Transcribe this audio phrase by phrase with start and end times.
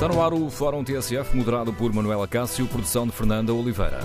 [0.00, 4.00] Está no ar o Fórum TSF, moderado por Manuela Cássio, produção de Fernanda Oliveira.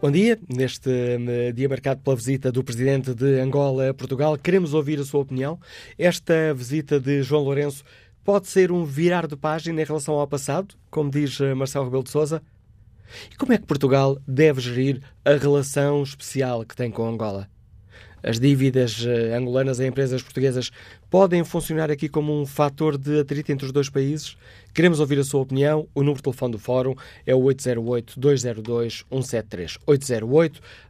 [0.00, 0.38] Bom dia.
[0.48, 5.04] Neste hum, dia marcado pela visita do presidente de Angola a Portugal, queremos ouvir a
[5.04, 5.58] sua opinião.
[5.98, 7.82] Esta visita de João Lourenço
[8.22, 12.04] pode ser um virar de página em relação ao passado, como diz eh, Marcelo Rebelo
[12.04, 12.40] de Sousa?
[13.30, 17.48] E como é que Portugal deve gerir a relação especial que tem com Angola?
[18.22, 20.70] As dívidas eh, angolanas a empresas portuguesas
[21.12, 24.34] podem funcionar aqui como um fator de atrito entre os dois países?
[24.72, 25.86] Queremos ouvir a sua opinião.
[25.94, 26.94] O número de telefone do Fórum
[27.26, 29.78] é o 808-202-173.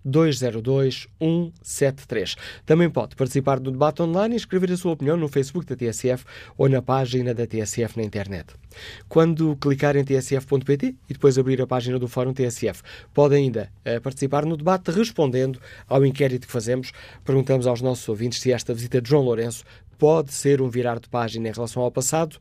[0.07, 2.37] 808-202-173.
[2.65, 6.25] Também pode participar do debate online e escrever a sua opinião no Facebook da TSF
[6.57, 8.55] ou na página da TSF na internet.
[9.09, 12.81] Quando clicar em tsf.pt e depois abrir a página do Fórum TSF,
[13.13, 16.93] pode ainda uh, participar no debate respondendo ao inquérito que fazemos.
[17.25, 19.65] Perguntamos aos nossos ouvintes se esta visita de João Lourenço
[20.03, 22.37] pode ser um virar de página em relação ao passado.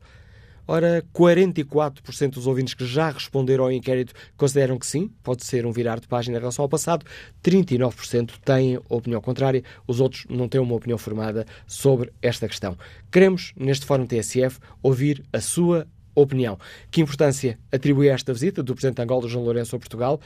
[0.66, 5.70] Ora, 44% dos ouvintes que já responderam ao inquérito consideram que sim, pode ser um
[5.70, 7.06] virar de página em relação ao passado.
[7.40, 12.76] 39% têm opinião contrária, os outros não têm uma opinião formada sobre esta questão.
[13.12, 16.58] Queremos, neste Fórum TSF, ouvir a sua opinião.
[16.90, 20.20] Que importância atribui a esta visita do Presidente de Angola, João Lourenço, a Portugal?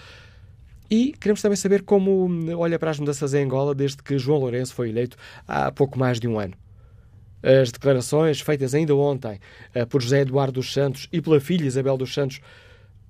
[0.91, 4.73] E queremos também saber como olha para as mudanças em Angola desde que João Lourenço
[4.73, 6.55] foi eleito há pouco mais de um ano.
[7.43, 9.39] As declarações feitas ainda ontem
[9.75, 12.41] eh, por José Eduardo dos Santos e pela filha Isabel dos Santos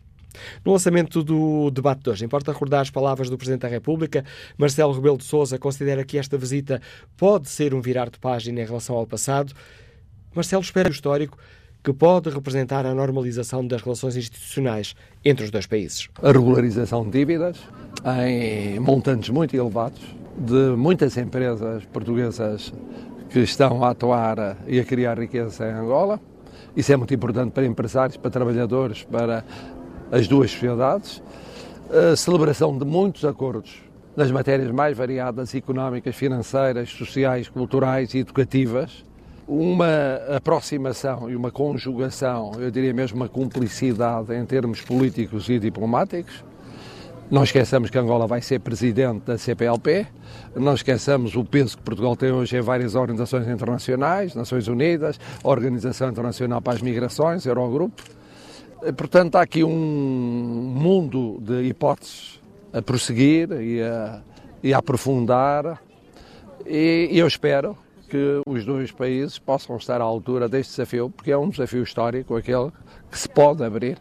[0.65, 4.25] No lançamento do debate de hoje, importa recordar as palavras do Presidente da República.
[4.59, 6.83] Marcelo Rebelo de Sousa considera que esta visita
[7.17, 9.55] pode ser um virar de página em relação ao passado.
[10.35, 11.39] Marcelo espera o histórico
[11.83, 16.09] que pode representar a normalização das relações institucionais entre os dois países.
[16.23, 17.59] A regularização de dívidas
[18.27, 20.01] em montantes muito elevados
[20.37, 22.73] de muitas empresas portuguesas
[23.31, 26.19] que estão a atuar e a criar riqueza em Angola.
[26.75, 29.45] Isso é muito importante para empresários, para trabalhadores, para
[30.11, 31.23] as duas sociedades.
[31.91, 33.83] A celebração de muitos acordos
[34.17, 39.05] nas matérias mais variadas, económicas, financeiras, sociais, culturais e educativas,
[39.47, 46.45] uma aproximação e uma conjugação, eu diria mesmo uma cumplicidade em termos políticos e diplomáticos.
[47.31, 50.07] Não esqueçamos que Angola vai ser presidente da CPLP,
[50.55, 56.11] não esqueçamos o peso que Portugal tem hoje em várias organizações internacionais, Nações Unidas, Organização
[56.11, 58.03] Internacional para as Migrações, Eurogrupo.
[58.97, 62.41] Portanto, há aqui um mundo de hipóteses
[62.73, 64.21] a prosseguir e a,
[64.63, 65.81] e a aprofundar,
[66.67, 67.77] e eu espero
[68.15, 72.37] que os dois países possam estar à altura deste desafio, porque é um desafio histórico,
[72.37, 72.71] aquele
[73.11, 73.99] que se pode abrir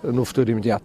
[0.00, 0.84] no futuro imediato.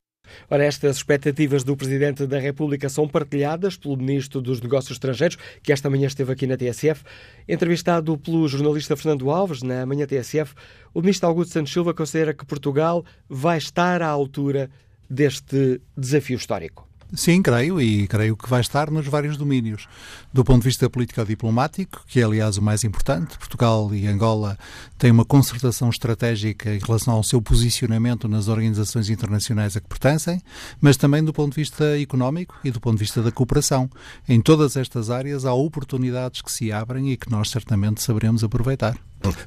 [0.50, 5.72] Ora, estas expectativas do Presidente da República são partilhadas pelo Ministro dos Negócios Estrangeiros, que
[5.72, 7.04] esta manhã esteve aqui na TSF.
[7.48, 10.56] Entrevistado pelo jornalista Fernando Alves, na manhã TSF,
[10.96, 14.72] o Ministro Augusto Santos Silva considera que Portugal vai estar à altura
[15.08, 16.90] deste desafio histórico.
[17.14, 19.88] Sim, creio, e creio que vai estar nos vários domínios.
[20.32, 24.58] Do ponto de vista político-diplomático, que é aliás o mais importante, Portugal e Angola
[24.98, 30.42] têm uma concertação estratégica em relação ao seu posicionamento nas organizações internacionais a que pertencem,
[30.82, 33.90] mas também do ponto de vista económico e do ponto de vista da cooperação.
[34.28, 38.98] Em todas estas áreas há oportunidades que se abrem e que nós certamente saberemos aproveitar.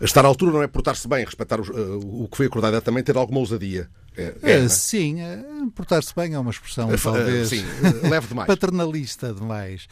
[0.00, 3.02] Estar à altura não é portar-se bem, respeitar o, o que foi acordado, é também
[3.02, 3.88] ter alguma ousadia.
[4.16, 4.68] É, é, é?
[4.68, 5.44] sim, é,
[5.74, 7.62] portar-se bem é uma expressão é, talvez sim,
[8.08, 8.46] leve demais.
[8.46, 9.86] paternalista demais.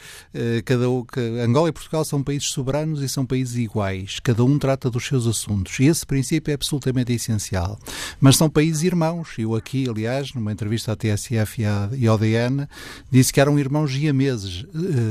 [0.65, 0.85] Cada,
[1.43, 4.19] Angola e Portugal são países soberanos e são países iguais.
[4.19, 5.79] Cada um trata dos seus assuntos.
[5.79, 7.79] E esse princípio é absolutamente essencial.
[8.19, 9.29] Mas são países irmãos.
[9.37, 12.67] Eu aqui, aliás, numa entrevista à TSF e à IODN,
[13.11, 14.65] disse que eram irmãos siameses.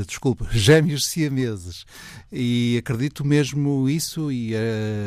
[0.05, 1.85] Desculpa, gêmeos siameses.
[2.31, 4.53] E acredito mesmo isso e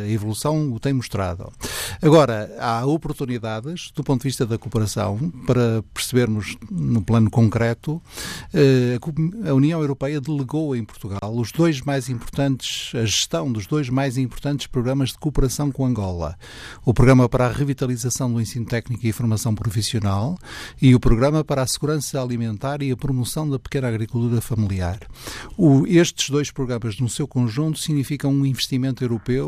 [0.08, 1.52] evolução o tem mostrado.
[2.02, 8.00] Agora, há oportunidades do ponto de vista da cooperação, para percebermos no plano concreto,
[8.52, 8.98] eh,
[9.48, 14.16] a União Europeia delegou em Portugal os dois mais importantes, a gestão dos dois mais
[14.16, 16.36] importantes programas de cooperação com Angola.
[16.84, 20.36] O programa para a revitalização do ensino técnico e formação profissional
[20.80, 25.00] e o programa para a segurança alimentar e a promoção da pequena agricultura familiar.
[25.56, 29.47] O, estes dois programas, no seu conjunto, significam um investimento europeu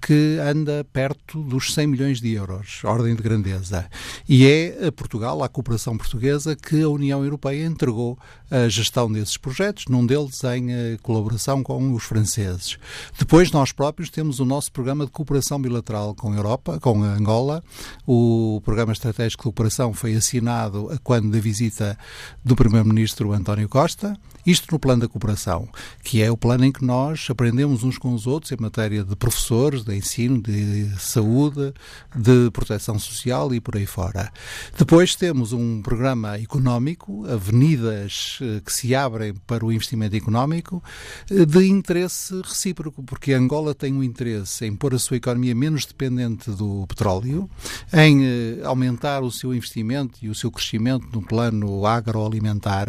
[0.00, 3.88] que anda perto dos 100 milhões de euros, ordem de grandeza.
[4.28, 8.18] E é a Portugal, a cooperação portuguesa, que a União Europeia entregou
[8.50, 12.78] a gestão desses projetos, num deles em eh, colaboração com os franceses.
[13.18, 17.14] Depois, nós próprios temos o nosso programa de cooperação bilateral com a Europa, com a
[17.14, 17.62] Angola.
[18.06, 21.98] O programa estratégico de cooperação foi assinado quando da visita
[22.44, 24.16] do Primeiro-Ministro António Costa.
[24.46, 25.66] Isto no plano da cooperação,
[26.02, 29.16] que é o plano em que nós aprendemos uns com os outros em matéria de
[29.16, 31.72] professores, de ensino, de saúde,
[32.14, 34.32] de proteção social e por aí fora.
[34.78, 40.82] Depois temos um programa económico, avenidas eh, que se abrem para o investimento económico,
[41.30, 45.84] eh, de interesse recíproco, porque Angola tem um interesse em pôr a sua economia menos
[45.84, 47.50] dependente do petróleo,
[47.92, 52.88] em eh, aumentar o seu investimento e o seu crescimento no plano agroalimentar,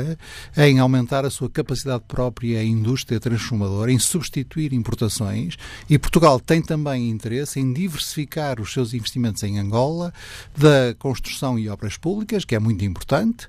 [0.56, 5.58] em aumentar a sua capacidade própria em indústria transformadora, em substituir importações,
[5.90, 10.14] e Portugal tem também interesse em diversificar os seus investimentos em Angola,
[10.56, 13.48] da construção e obras públicas, que é muito importante,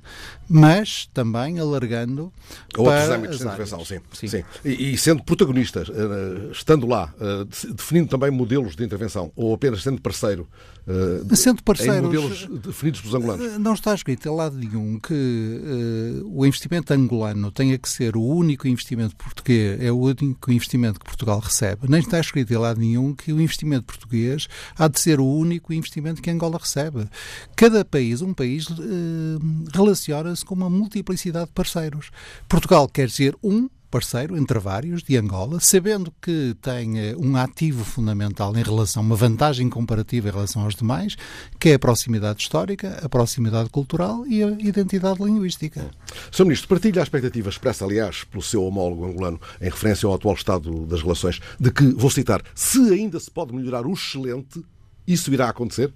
[0.48, 2.32] mas também alargando
[2.76, 4.00] outros âmbitos de intervenção, sim.
[4.12, 4.28] sim.
[4.28, 4.44] sim.
[4.64, 9.82] E, e, sendo protagonistas, eh, estando lá, eh, definindo também modelos de intervenção, ou apenas
[9.82, 10.48] sendo parceiro
[10.86, 13.44] Uh, Sendo parceiros, modelos definidos pelos angolanos.
[13.44, 18.16] Eh, não está escrito em lado nenhum que uh, o investimento angolano tenha que ser
[18.16, 21.88] o único investimento português, é o único investimento que Portugal recebe.
[21.88, 24.46] Nem está escrito em lado nenhum que o investimento português
[24.78, 27.08] há de ser o único investimento que Angola recebe.
[27.56, 28.76] Cada país, um país, uh,
[29.74, 32.10] relaciona-se com uma multiplicidade de parceiros.
[32.48, 37.84] Portugal quer ser um parceiro, entre vários, de Angola, sabendo que tem eh, um ativo
[37.84, 41.16] fundamental em relação, uma vantagem comparativa em relação aos demais,
[41.58, 45.90] que é a proximidade histórica, a proximidade cultural e a identidade linguística.
[46.30, 46.44] Sr.
[46.44, 50.86] Ministro, partilha a expectativa expressa, aliás, pelo seu homólogo angolano, em referência ao atual estado
[50.86, 54.64] das relações, de que, vou citar, se ainda se pode melhorar o excelente,
[55.06, 55.92] isso irá acontecer?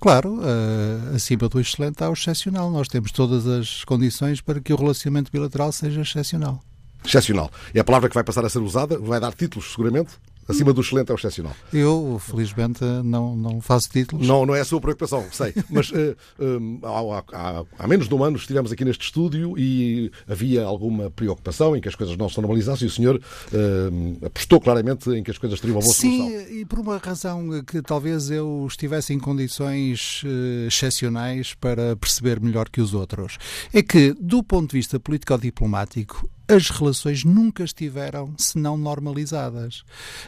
[0.00, 2.70] Claro, uh, acima do excelente há o excepcional.
[2.70, 6.62] Nós temos todas as condições para que o relacionamento bilateral seja excepcional.
[7.04, 7.50] Excepcional.
[7.74, 10.12] É a palavra que vai passar a ser usada, vai dar títulos, seguramente.
[10.48, 11.54] Acima do excelente é o excepcional.
[11.72, 14.26] Eu, felizmente, não, não faço títulos.
[14.26, 15.54] Não, não é a sua preocupação, sei.
[15.70, 20.10] Mas uh, uh, há, há, há, menos de um ano estivemos aqui neste estúdio e
[20.28, 24.60] havia alguma preocupação em que as coisas não se normalizassem e o senhor uh, apostou
[24.60, 26.46] claramente em que as coisas teriam uma boa Sim, solução.
[26.46, 30.22] Sim, e por uma razão que talvez eu estivesse em condições
[30.66, 33.38] excepcionais para perceber melhor que os outros.
[33.72, 39.82] É que, do ponto de vista político-diplomático, as relações nunca estiveram senão normalizadas.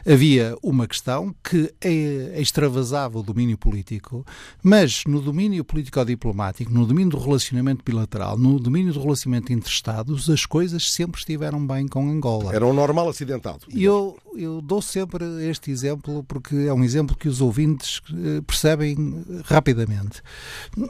[0.06, 4.24] Havia uma questão que é, extravasava o domínio político,
[4.62, 10.30] mas no domínio político-diplomático, no domínio do relacionamento bilateral, no domínio do relacionamento entre Estados,
[10.30, 12.54] as coisas sempre estiveram bem com Angola.
[12.54, 13.66] Era um normal acidentado.
[13.68, 18.40] E eu, eu dou sempre este exemplo porque é um exemplo que os ouvintes eh,
[18.46, 20.22] percebem rapidamente.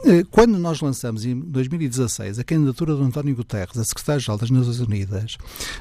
[0.05, 4.79] Eh, quando nós lançamos em 2016 a candidatura do António Guterres a secretário-geral das Nações
[4.79, 5.37] Unidas,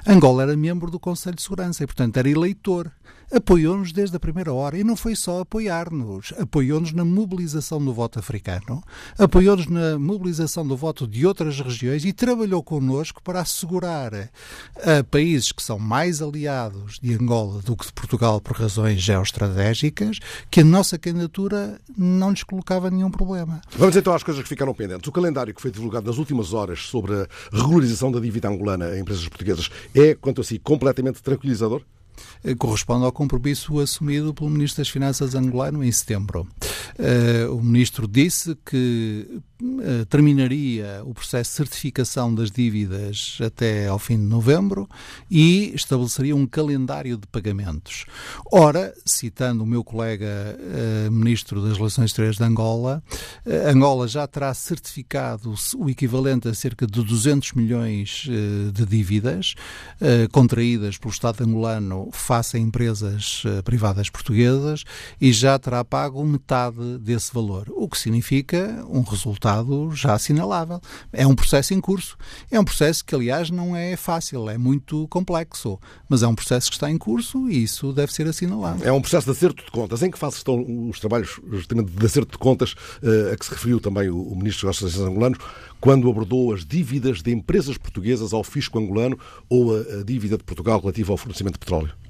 [0.06, 2.90] Angola era membro do Conselho de Segurança e, portanto, era eleitor
[3.32, 4.78] apoiou-nos desde a primeira hora.
[4.78, 8.82] E não foi só apoiar-nos, apoiou-nos na mobilização do voto africano,
[9.18, 15.52] apoiou-nos na mobilização do voto de outras regiões e trabalhou connosco para assegurar a países
[15.52, 20.18] que são mais aliados de Angola do que de Portugal por razões geoestratégicas
[20.50, 23.60] que a nossa candidatura não lhes colocava nenhum problema.
[23.76, 25.08] Vamos então às coisas que ficaram pendentes.
[25.08, 29.00] O calendário que foi divulgado nas últimas horas sobre a regularização da dívida angolana em
[29.00, 31.82] empresas portuguesas é, quanto a si, completamente tranquilizador?
[32.44, 36.46] Eh, corresponde ao compromisso assumido pelo Ministro das Finanças angolano em setembro.
[36.98, 39.27] Uh, o Ministro disse que
[39.63, 44.89] uh, terminaria o processo de certificação das dívidas até ao fim de novembro
[45.31, 48.05] e estabeleceria um calendário de pagamentos.
[48.53, 50.56] Ora, citando o meu colega
[51.10, 53.03] Ministro das Relações Exteriores de Angola,
[53.67, 58.27] Angola já terá certificado o equivalente a cerca de 200 milhões
[58.72, 59.55] de dívidas
[60.31, 64.84] contraídas pelo Estado angolano a empresas privadas portuguesas
[65.20, 70.81] e já terá pago metade desse valor, o que significa um resultado já assinalável.
[71.12, 72.17] É um processo em curso.
[72.50, 76.70] É um processo que, aliás, não é fácil, é muito complexo, mas é um processo
[76.70, 78.84] que está em curso e isso deve ser assinalado.
[78.84, 80.03] É um processo de acerto de contas.
[80.03, 83.50] Em que fase estão os trabalhos justamente de acerto de contas eh, a que se
[83.53, 85.38] referiu também o Ministro dos Negócios Angolanos
[85.81, 90.81] quando abordou as dívidas de empresas portuguesas ao fisco angolano ou a dívida de Portugal
[90.81, 92.04] relativa ao fornecimento de petróleo?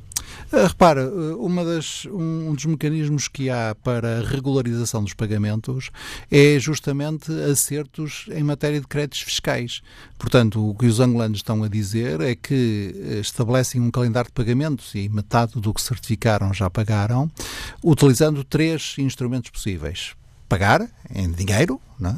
[0.53, 5.91] Uh, repara, uma das, um, dos mecanismos que há para a regularização dos pagamentos
[6.31, 9.83] é justamente acertos em matéria de créditos fiscais.
[10.19, 14.95] Portanto, o que os angolanos estão a dizer é que estabelecem um calendário de pagamentos
[14.95, 17.31] e metade do que certificaram já pagaram,
[17.83, 20.15] utilizando três instrumentos possíveis
[20.49, 22.15] pagar em dinheiro, é?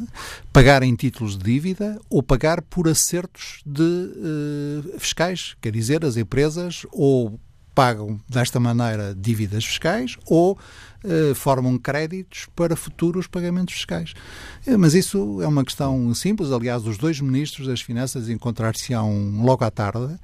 [0.52, 6.16] pagar em títulos de dívida ou pagar por acertos de uh, fiscais, quer dizer, as
[6.16, 7.40] empresas ou
[7.76, 10.58] pagam desta maneira dívidas fiscais ou
[11.06, 14.12] uh, formam créditos para futuros pagamentos fiscais.
[14.66, 16.50] Uh, mas isso é uma questão simples.
[16.50, 20.16] Aliás, os dois ministros das Finanças encontrar-se-ão logo à tarde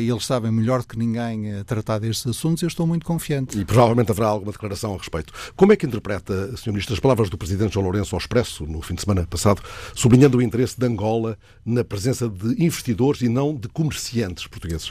[0.00, 2.62] e eles sabem melhor do que ninguém tratar destes assuntos.
[2.62, 3.58] Eu estou muito confiante.
[3.58, 5.32] E provavelmente haverá alguma declaração a respeito.
[5.54, 6.68] Como é que interpreta, Sr.
[6.68, 9.62] Ministro, as palavras do Presidente João Lourenço ao Expresso no fim de semana passado,
[9.94, 14.90] sublinhando o interesse de Angola na presença de investidores e não de comerciantes portugueses?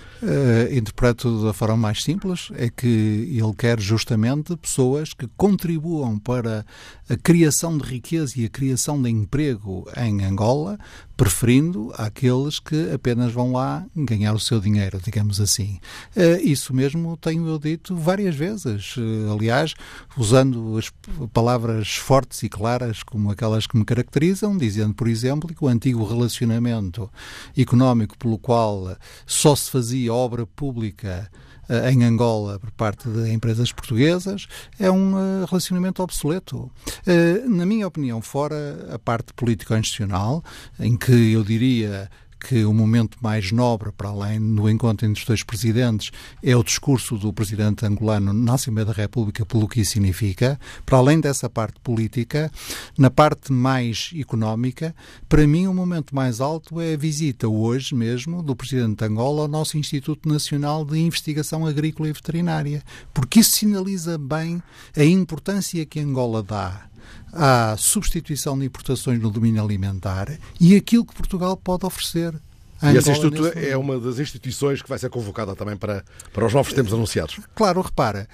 [0.71, 6.65] interpreto da forma mais simples, é que ele quer justamente pessoas que contribuam para
[7.09, 10.77] a criação de riqueza e a criação de emprego em Angola,
[11.15, 15.79] preferindo aqueles que apenas vão lá ganhar o seu dinheiro, digamos assim.
[16.15, 19.75] Eh, isso mesmo tenho eu dito várias vezes, eh, aliás,
[20.17, 20.91] usando as
[21.31, 26.05] palavras fortes e claras como aquelas que me caracterizam, dizendo, por exemplo, que o antigo
[26.05, 27.09] relacionamento
[27.55, 31.29] económico pelo qual só se fazia obra pública
[31.91, 34.47] em Angola por parte de empresas portuguesas
[34.79, 36.69] é um eh, relacionamento obsoleto.
[37.05, 40.43] Eh, na minha opinião, fora a parte político-institucional,
[40.79, 42.09] em que eu diria
[42.41, 46.63] que o momento mais nobre, para além do encontro entre os dois presidentes, é o
[46.63, 50.59] discurso do presidente angolano na Assembleia da República, pelo que isso significa.
[50.85, 52.51] Para além dessa parte política,
[52.97, 54.95] na parte mais económica,
[55.29, 59.43] para mim o momento mais alto é a visita hoje mesmo do presidente de Angola
[59.43, 62.83] ao nosso Instituto Nacional de Investigação Agrícola e Veterinária,
[63.13, 64.61] porque isso sinaliza bem
[64.97, 66.90] a importância que Angola dá
[67.33, 72.33] à substituição de importações no domínio alimentar e aquilo que Portugal pode oferecer
[72.83, 76.53] e esse Instituto é uma das instituições que vai ser convocada também para, para os
[76.53, 77.39] novos tempos anunciados.
[77.53, 78.27] Claro, repara,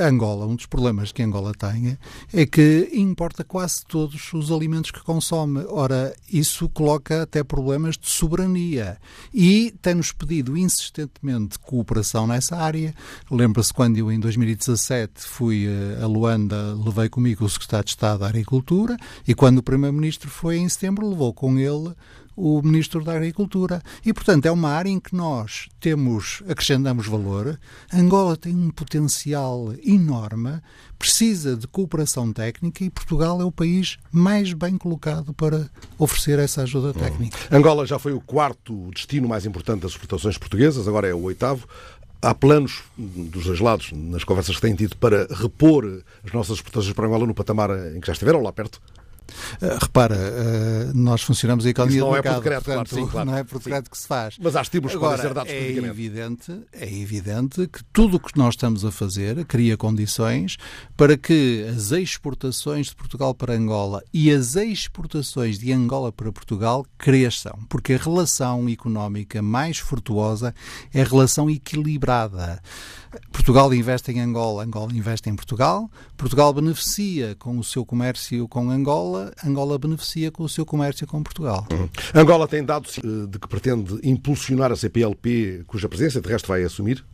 [0.00, 1.98] Angola, um dos problemas que Angola tem
[2.32, 5.64] é que importa quase todos os alimentos que consome.
[5.68, 8.98] Ora, isso coloca até problemas de soberania
[9.32, 12.94] e tem-nos pedido insistentemente cooperação nessa área.
[13.30, 15.66] Lembra-se quando eu, em 2017, fui
[16.00, 20.58] a Luanda, levei comigo o Secretário de Estado da Agricultura e quando o Primeiro-Ministro foi
[20.58, 21.94] em setembro, levou com ele
[22.38, 23.82] o Ministro da Agricultura.
[24.06, 27.58] E, portanto, é uma área em que nós temos, acrescentamos valor.
[27.92, 30.60] Angola tem um potencial enorme,
[30.98, 35.68] precisa de cooperação técnica e Portugal é o país mais bem colocado para
[35.98, 37.36] oferecer essa ajuda técnica.
[37.50, 37.56] Hum.
[37.56, 41.66] Angola já foi o quarto destino mais importante das exportações portuguesas, agora é o oitavo.
[42.20, 46.92] Há planos dos dois lados, nas conversas que têm tido, para repor as nossas exportações
[46.92, 48.80] para Angola no patamar em que já estiveram, lá perto?
[49.62, 53.04] Uh, repara, uh, nós funcionamos a economia não do mercado, é por decreto, portanto, claro,
[53.04, 53.30] sim, claro.
[53.30, 54.36] não é por decreto que se faz.
[54.40, 58.36] Mas há estímulos que podem ser dados é evidente, é evidente que tudo o que
[58.36, 60.56] nós estamos a fazer cria condições
[60.96, 66.84] para que as exportações de Portugal para Angola e as exportações de Angola para Portugal
[66.96, 70.54] cresçam, porque a relação económica mais fortuosa
[70.92, 72.60] é a relação equilibrada.
[73.32, 78.70] Portugal investe em Angola, Angola investe em Portugal, Portugal beneficia com o seu comércio com
[78.70, 81.64] Angola, Angola beneficia com o seu comércio com Portugal.
[81.70, 81.88] Uhum.
[82.12, 86.64] Angola tem dados eh, de que pretende impulsionar a CPLP, cuja presença de resto vai
[86.64, 87.04] assumir?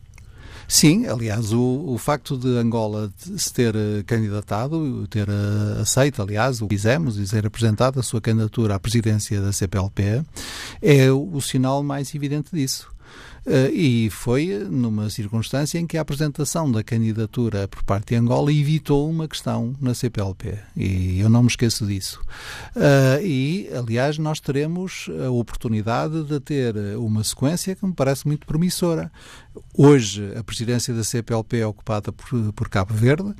[0.66, 6.62] Sim, aliás, o, o facto de Angola se ter eh, candidatado, ter eh, aceito, aliás,
[6.62, 10.25] o que fizemos e ser apresentado a sua candidatura à presidência da CPLP,
[10.80, 12.93] é o, o sinal mais evidente disso.
[13.46, 18.50] Uh, e foi numa circunstância em que a apresentação da candidatura por parte de Angola
[18.50, 20.58] evitou uma questão na CPLP.
[20.74, 22.20] E eu não me esqueço disso.
[22.74, 28.46] Uh, e, aliás, nós teremos a oportunidade de ter uma sequência que me parece muito
[28.46, 29.12] promissora.
[29.76, 33.34] Hoje, a presidência da CPLP é ocupada por, por Cabo Verde.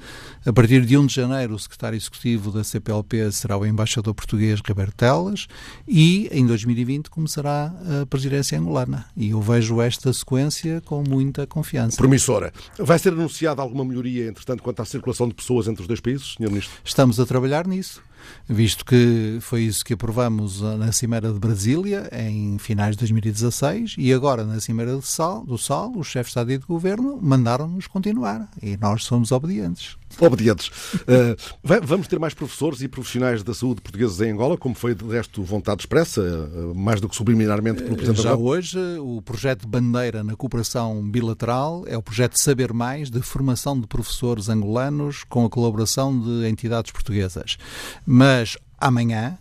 [0.44, 4.61] A partir de 1 de janeiro, o secretário executivo da CPLP será o embaixador português
[4.66, 5.47] Ribeiro Telas
[5.87, 9.06] e, em 2020, começará a presidência angolana.
[9.16, 11.97] E eu vejo esta sequência com muita confiança.
[11.97, 12.52] Promissora.
[12.78, 16.35] Vai ser anunciada alguma melhoria, entretanto, quanto à circulação de pessoas entre os dois países,
[16.35, 16.49] Sr.
[16.49, 16.75] Ministro?
[16.85, 18.02] Estamos a trabalhar nisso.
[18.48, 24.12] Visto que foi isso que aprovamos na Cimeira de Brasília em finais de 2016 e
[24.12, 28.48] agora na Cimeira Sal, do Sal, os chefes de Estado e de Governo mandaram-nos continuar
[28.62, 29.96] e nós somos obedientes.
[30.20, 30.70] Obedientes.
[31.04, 31.36] Uh,
[31.82, 35.42] vamos ter mais professores e profissionais da saúde portugueses em Angola, como foi de resto
[35.42, 40.24] vontade expressa, uh, mais do que subliminarmente pelo Presidente Já hoje, o projeto de bandeira
[40.24, 45.50] na cooperação bilateral é o projeto Saber Mais, de formação de professores angolanos com a
[45.50, 47.58] colaboração de entidades portuguesas.
[48.06, 48.34] Mas
[48.79, 49.38] amanhã,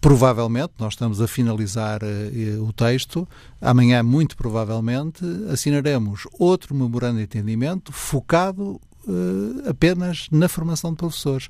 [0.00, 3.28] provavelmente, nós estamos a finalizar uh, o texto,
[3.60, 11.48] amanhã, muito provavelmente, assinaremos outro memorando de entendimento focado uh, apenas na formação de professores.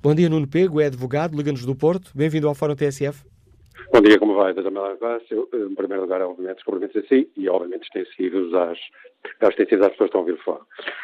[0.01, 2.13] Bom dia, Nuno Pego, é advogado, Liga-nos do Porto.
[2.15, 3.25] Bem-vindo ao Fórum TSF.
[3.91, 4.71] Bom dia, como vai, Dr.
[4.71, 5.49] Mela Cássio?
[5.53, 8.79] Em primeiro lugar, obviamente, cumprimentos a si e, obviamente, extensivos às,
[9.41, 10.63] às às pessoas que estão a ouvir fórum.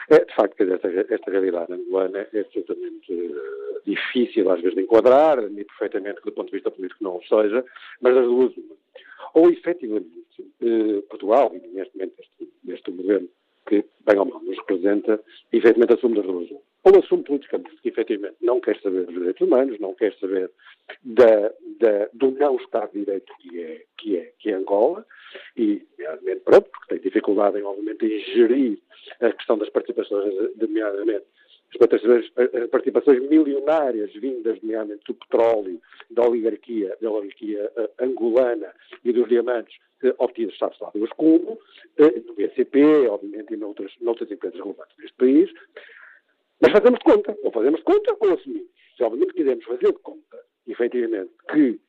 [0.09, 5.43] É, de facto, esta, esta realidade angolana é absolutamente uh, difícil, às vezes, de enquadrar,
[5.43, 7.65] e perfeitamente que, do ponto de vista político, não o seja,
[7.99, 8.83] mas das duas, uma
[9.33, 10.23] ou efetivamente
[10.61, 13.29] eh, Portugal, e neste momento este, este governo
[13.67, 15.19] que, bem ou mal, nos representa,
[15.51, 16.49] efetivamente assume as duas.
[16.51, 20.51] Ou assume politicamente que efetivamente não quer saber dos direitos humanos, não quer saber
[21.01, 25.05] da, da, do não Estado de Direito que é, que é, que é Angola,
[25.55, 28.79] e, nomeadamente, pronto, porque tem dificuldade, em, obviamente, em gerir
[29.21, 31.25] a questão das participações, nomeadamente,
[31.79, 35.81] as participações milionárias vindas, nomeadamente, do petróleo,
[36.11, 39.77] da oligarquia, da oligarquia uh, angolana e dos diamantes
[40.17, 41.57] obtidos, sabe-se lá, dos como,
[42.27, 45.49] no BCP, obviamente, e noutras, noutras empresas relevantes deste país.
[46.61, 48.67] Mas fazemos conta, ou fazemos conta ou assumimos.
[48.97, 51.79] Se, obviamente, quisermos fazer conta, efetivamente, que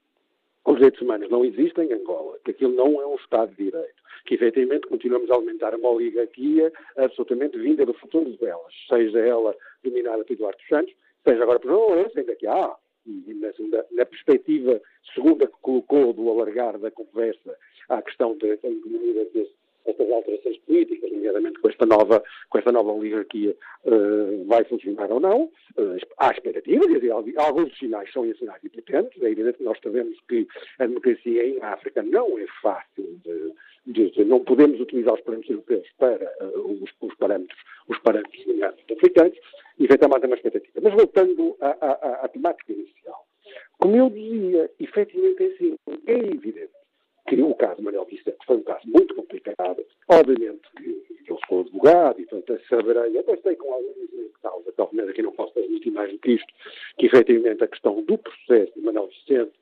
[0.72, 4.02] os direitos humanos não existem em Angola, que aquilo não é um Estado de Direito,
[4.24, 10.24] que efetivamente continuamos a alimentar uma oligarquia absolutamente vinda do futuro delas, seja ela dominada
[10.24, 12.74] por Eduardo Santos, seja agora por João Lourenço, ainda que há,
[13.06, 13.50] e na,
[13.92, 14.80] na, perspectiva
[15.14, 17.54] segunda que colocou do alargar da conversa
[17.90, 19.48] à questão de, de, de,
[19.86, 25.20] estas alterações políticas, nomeadamente com esta nova, com esta nova oligarquia, uh, vai funcionar ou
[25.20, 25.44] não.
[25.76, 29.22] Uh, há expectativas, e alguns sinais são sinais importantes.
[29.22, 30.46] É evidente que nós sabemos que
[30.78, 33.20] a democracia em África não é fácil
[33.86, 38.44] de, de não podemos utilizar os parâmetros europeus para uh, os, os, parâmetros, os parâmetros
[38.90, 39.38] africanos,
[39.78, 40.80] e eventualmente é uma expectativa.
[40.82, 43.26] Mas voltando à, à, à temática inicial,
[43.78, 46.72] como eu dizia, efetivamente é assim, é evidente
[47.28, 49.84] que o caso Manuel Vicente foi um caso muito complicado.
[50.08, 54.04] Obviamente que eu sou advogado e, portanto, saberei, até sei com alguns
[54.44, 56.52] causa, talvez aqui não posso transmitir mais do que isto,
[56.98, 59.52] que efetivamente a questão do processo de Manuel Vicente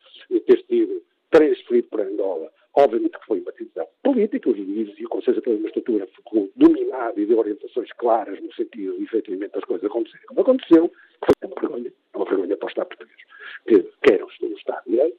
[0.41, 5.09] ter sido transferido para Angola, obviamente que foi uma decisão política, os líderes e o
[5.09, 9.87] Conselho de uma ficou dominado e de orientações claras no sentido de, efetivamente, as coisas
[9.87, 13.19] acontecerem como aconteceu, que foi uma vergonha, é uma vergonha para o Estado português,
[13.67, 15.19] que quer o Estado de Direito,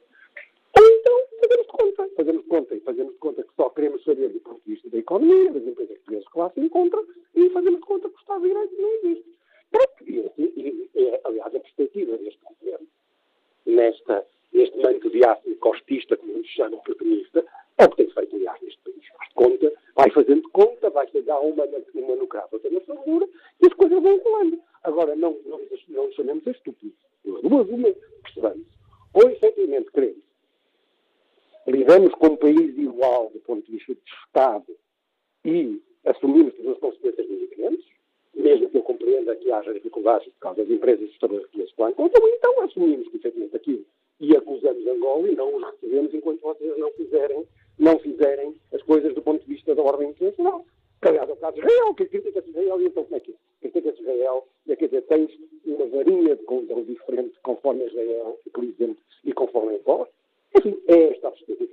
[1.04, 4.72] então fazemos conta, fazemos conta e fazemos conta que só queremos saber do ponto de
[4.72, 8.18] vista da economia, das empresas portuguesas que lá se encontram, e fazemos conta que o
[8.18, 9.38] Estado de Direito não existe.
[9.70, 12.86] Pronto, e, assim, e, e, aliás, a perspectiva deste governo
[13.66, 17.44] nesta, neste manto de ácido costista, como nos chamam oportunista,
[17.76, 19.06] é o que tem feito, aliás, neste país.
[19.18, 23.28] Faz conta, vai fazendo conta, vai chegar uma, uma no cravo, outra na ferradura,
[23.60, 24.58] e as coisas vão rolando.
[24.84, 26.96] Agora, não, não, não chamemos a estúpidos.
[27.24, 27.88] Duas, uma,
[28.22, 28.66] percebamos.
[29.14, 30.24] Ou, efetivamente, queremos
[31.66, 34.66] lidamos com um país igual do ponto de vista de Estado
[35.44, 37.86] e assumimos todas as consequências dos incrementos,
[38.34, 42.06] mesmo que eu compreenda que haja dificuldades por causa das empresas estatais que se plancam,
[42.06, 43.84] então assumimos que efetivamente aquilo
[44.20, 47.46] e acusamos Angola e não os recebemos enquanto vocês não fizerem,
[47.78, 50.64] não fizerem as coisas do ponto de vista da ordem internacional.
[51.02, 53.34] Aliás, é o caso Israel, que critica Israel, e então como é que é?
[53.60, 55.30] Critica Israel, e quer dizer, tens
[55.66, 60.08] uma varinha de controle diferente conforme Israel, por exemplo, e conforme Angola.
[60.88, 61.64] É esta a perspectiva.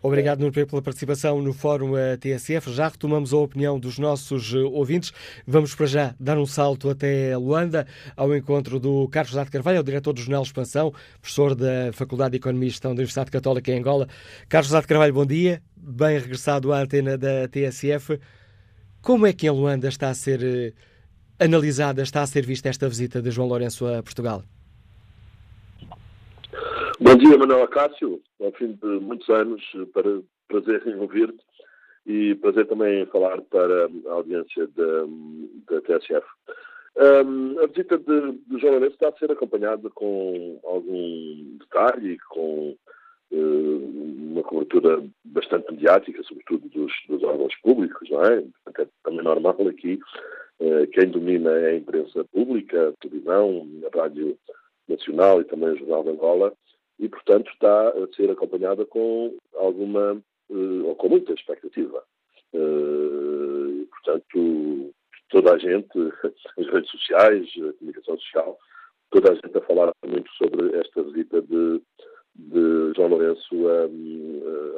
[0.00, 2.70] Obrigado, Nuno, pela participação no Fórum eh, TSF.
[2.72, 5.12] Já retomamos a opinião dos nossos eh, ouvintes.
[5.44, 7.84] Vamos para já dar um salto até Luanda,
[8.16, 12.36] ao encontro do Carlos de Carvalho, o diretor do Jornal Expansão, professor da Faculdade de
[12.36, 14.06] Economia e Gestão da Universidade Católica em Angola.
[14.48, 15.60] Carlos de Carvalho, bom dia.
[15.76, 18.20] Bem regressado à antena da TSF.
[19.02, 20.72] Como é que em Luanda está a ser eh,
[21.44, 24.44] analisada, está a ser vista esta visita de João Lourenço a Portugal?
[27.00, 28.20] Bom dia, Manuel Acácio.
[28.40, 29.62] Ao fim de muitos anos,
[29.94, 31.38] para prazer em ouvir-te
[32.04, 35.06] e prazer também em falar para a audiência da,
[35.70, 36.26] da TSF.
[36.96, 42.18] Um, a visita de, de João Lourenço está a ser acompanhada com algum detalhe e
[42.18, 42.76] com
[43.30, 48.38] uh, uma cobertura bastante mediática, sobretudo dos, dos órgãos públicos, não é?
[48.76, 50.00] é também normal aqui.
[50.58, 54.36] Uh, quem domina é a imprensa pública, a televisão, a rádio
[54.88, 56.52] nacional e também o Jornal de Angola
[56.98, 62.02] e, portanto, está a ser acompanhada com alguma, eh, ou com muita expectativa.
[62.52, 64.94] Eh, portanto,
[65.30, 65.88] toda a gente,
[66.58, 68.58] as redes sociais, a comunicação social,
[69.10, 71.80] toda a gente a falar muito sobre esta visita de,
[72.34, 73.84] de João Lourenço a,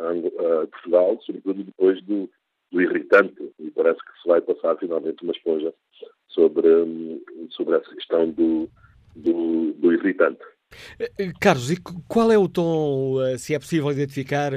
[0.07, 2.29] a, a, Portugal, sobretudo depois do,
[2.71, 5.73] do irritante, e parece que se vai passar finalmente uma esponja
[6.29, 6.69] sobre,
[7.51, 8.69] sobre essa questão do,
[9.17, 10.43] do, do irritante.
[10.99, 11.77] Eh, eh, Carlos, e
[12.09, 14.53] qual é o tom, eh, se é possível identificar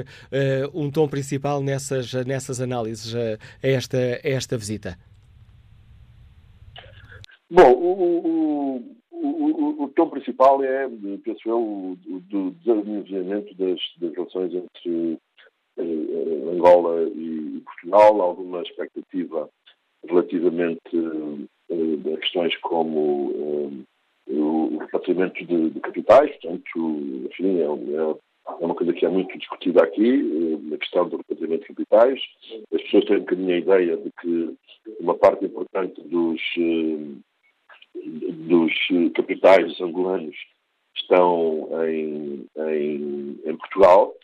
[0.72, 4.96] um tom principal nessas, nessas análises a esta, a esta visita?
[7.50, 10.88] Bom, o, o, o, o, tom principal é,
[11.24, 15.18] penso eu, o, do desenvolvimento das, das relações entre
[15.76, 19.48] eh, Angola e Portugal, alguma expectativa
[20.08, 20.80] relativamente
[21.70, 23.93] eh, a questões como eh,
[24.26, 28.10] o repatriamento de, de, capitais, portanto, enfim, é, é,
[28.60, 32.20] é, uma coisa que é muito discutida aqui, eh, a questão do repatriamento de capitais.
[32.72, 34.56] As pessoas têm um bocadinho a ideia de que
[35.00, 36.98] uma parte importante dos, eh,
[37.94, 38.72] dos
[39.14, 40.36] capitais angolanos
[40.96, 44.14] estão em, em, em Portugal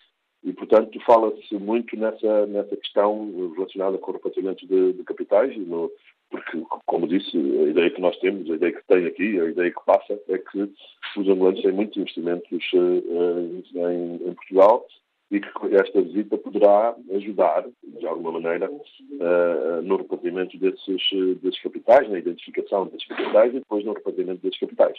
[0.42, 5.58] e, portanto, fala-se muito nessa, nessa questão relacionada com o repatriamento de, de capitais e
[5.58, 5.90] no,
[6.30, 9.70] porque, como disse, a ideia que nós temos, a ideia que tem aqui, a ideia
[9.70, 10.72] que passa, é que
[11.16, 14.86] os angolanos têm muitos investimentos uh, em, em, Portugal
[15.30, 21.02] e que esta visita poderá ajudar, de alguma maneira, uh, no repartimento desses,
[21.42, 24.98] desses capitais, na identificação desses capitais e depois no repartimento desses capitais.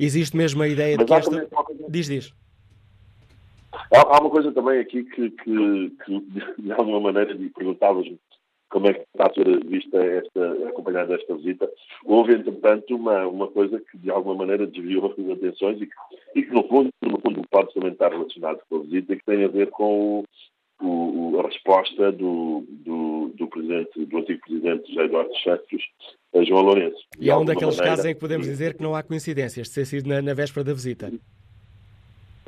[0.00, 1.48] Existe mesmo a ideia Mas de que esta...
[1.88, 2.34] Diz, diz.
[3.72, 8.18] Há, há, uma coisa também aqui que, que, que de alguma maneira, me perguntavas-me
[8.72, 11.70] como é que está a ser vista esta, acompanhada esta visita.
[12.04, 15.92] Houve, entretanto, uma, uma coisa que de alguma maneira desviou as atenções e que,
[16.34, 19.44] e que no, fundo, no fundo pode também estar relacionado com a visita, que tem
[19.44, 20.24] a ver com
[20.80, 25.82] o, o, a resposta do, do, do, presidente, do antigo presidente José Eduardo Santos
[26.34, 27.04] a João Lourenço.
[27.20, 29.74] E é um daqueles maneira, casos em que podemos dizer que não há coincidências, de
[29.74, 31.12] ter sido na, na véspera da visita.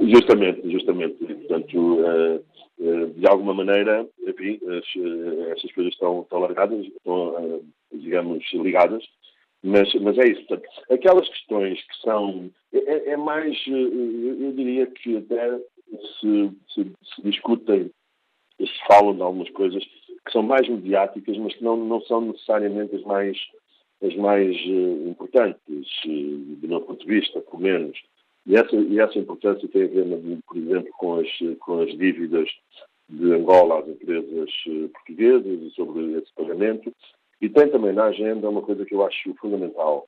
[0.00, 1.16] Justamente, justamente.
[1.16, 2.42] Portanto, uh,
[2.78, 9.04] de alguma maneira, enfim, as, uh, estas coisas estão, estão largadas, estão, digamos, ligadas,
[9.64, 10.46] mas, mas é isso.
[10.46, 12.50] Portanto, aquelas questões que são.
[12.72, 13.56] É, é, é mais.
[13.66, 15.58] eu diria que até
[16.20, 17.90] se, se, se, discutem,
[18.58, 22.94] se falam de algumas coisas que são mais mediáticas, mas que não, não são necessariamente
[22.96, 23.38] as mais,
[24.02, 24.54] as mais
[25.06, 25.60] importantes,
[26.04, 27.98] do meu ponto de vista, pelo menos.
[28.46, 31.28] E essa, e essa importância tem a ver, por exemplo, com as,
[31.61, 32.48] com as dívidas
[33.09, 36.92] de Angola às empresas eh, portuguesas e sobre esse pagamento.
[37.40, 40.07] E tem também na agenda uma coisa que eu acho fundamental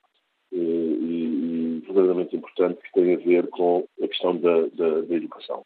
[0.53, 5.15] eh, e, e verdadeiramente importante, que tem a ver com a questão da, da, da
[5.15, 5.65] educação.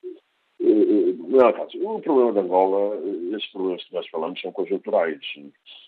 [0.60, 1.88] Eh, não é fácil.
[1.88, 2.96] O problema de Angola,
[3.34, 5.20] estes problemas que nós falamos são conjunturais.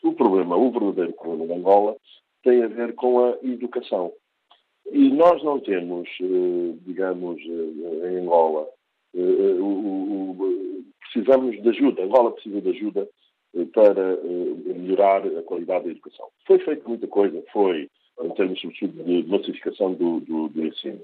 [0.03, 1.97] O problema, o verdadeiro problema de Angola,
[2.43, 4.13] tem a ver com a educação.
[4.91, 6.09] E nós não temos,
[6.85, 8.67] digamos, em Angola,
[11.01, 13.09] precisamos de ajuda, Angola precisa de ajuda
[13.73, 14.19] para
[14.77, 16.29] melhorar a qualidade da educação.
[16.47, 17.89] Foi feita muita coisa, foi
[18.21, 21.01] em termos, de massificação do, do, do ensino.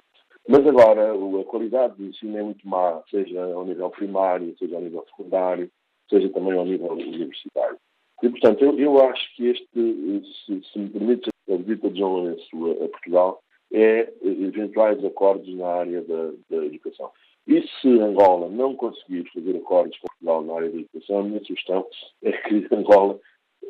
[0.49, 4.83] Mas agora a qualidade do ensino é muito má, seja ao nível primário, seja ao
[4.83, 5.71] nível secundário,
[6.09, 7.77] seja também ao nível universitário.
[8.23, 12.13] E, portanto, eu, eu acho que este, se, se me permite a visita de João
[12.13, 17.11] Lourenço a, Portugal, é eventuais acordos na área da, da, educação.
[17.47, 21.41] E se Angola não conseguir fazer acordos com Portugal na área da educação, a minha
[21.45, 21.87] sugestão
[22.23, 23.19] é que Angola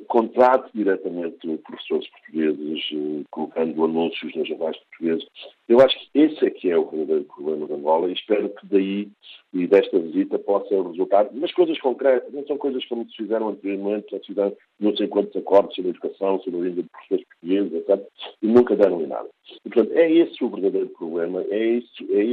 [0.09, 5.27] contrate diretamente professores portugueses, eh, colocando anúncios nos jornais portugueses.
[5.69, 8.67] Eu acho que esse é que é o verdadeiro problema de Angola e espero que
[8.67, 9.09] daí
[9.53, 14.11] e desta visita possa resultar, mas coisas concretas, não são coisas como se fizeram anteriormente,
[14.11, 17.25] já se fizeram não sei quantos acordos sobre a educação, sobre a vinda de professores
[17.27, 18.09] portugueses, etc.,
[18.43, 19.29] e nunca deram em nada.
[19.65, 22.25] E, portanto, é esse o verdadeiro problema, é isso, é,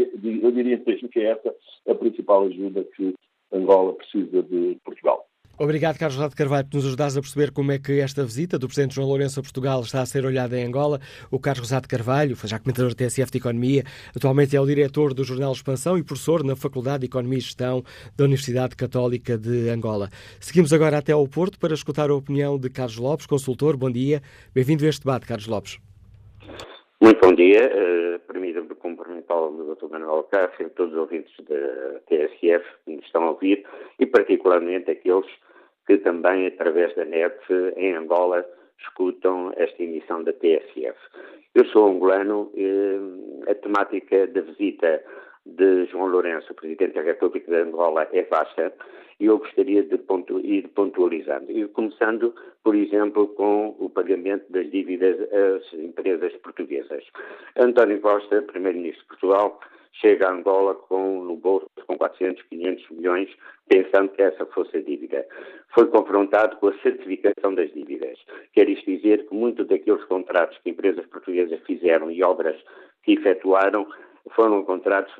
[0.45, 1.55] eu diria mesmo que é essa
[1.87, 3.13] a principal ajuda que
[3.51, 5.25] Angola precisa de Portugal.
[5.57, 8.67] Obrigado, Carlos Rado Carvalho, por nos ajudares a perceber como é que esta visita do
[8.67, 10.99] Presidente João Lourenço a Portugal está a ser olhada em Angola.
[11.31, 15.13] O Carlos Rosado Carvalho, foi já comentador da TSF de Economia, atualmente é o diretor
[15.13, 17.83] do jornal Expansão e professor na Faculdade de Economia e Gestão
[18.17, 20.09] da Universidade Católica de Angola.
[20.41, 23.77] Seguimos agora até ao Porto para escutar a opinião de Carlos Lopes, consultor.
[23.77, 24.21] Bom dia.
[24.53, 25.79] Bem-vindo a este debate, Carlos Lopes.
[27.01, 27.71] Muito bom dia.
[27.71, 29.89] Uh, Permita-me cumprimentar o Dr.
[29.89, 33.65] Manuel Cássio todos os ouvintes da TSF que nos estão a ouvir
[33.99, 35.25] e particularmente aqueles
[35.85, 37.37] que também, através da net,
[37.77, 38.45] em Angola,
[38.79, 40.97] escutam esta emissão da TSF.
[41.53, 45.03] Eu sou angolano, eh, a temática da visita
[45.45, 48.73] de João Lourenço, Presidente da República de Angola, é vasta
[49.19, 51.49] e eu gostaria de pontu ir pontualizando.
[51.51, 57.03] E começando, por exemplo, com o pagamento das dívidas às empresas portuguesas.
[57.55, 59.59] António Costa, Primeiro-Ministro de Portugal,
[60.01, 63.29] chega a Angola com, no bolso com 400, 500 milhões,
[63.67, 65.25] pensando que essa fosse a dívida.
[65.73, 68.17] Foi confrontado com a certificação das dívidas.
[68.53, 72.55] Quer isto dizer que muitos daqueles contratos que empresas portuguesas fizeram e obras
[73.03, 73.87] que efetuaram
[74.31, 75.13] foram contratos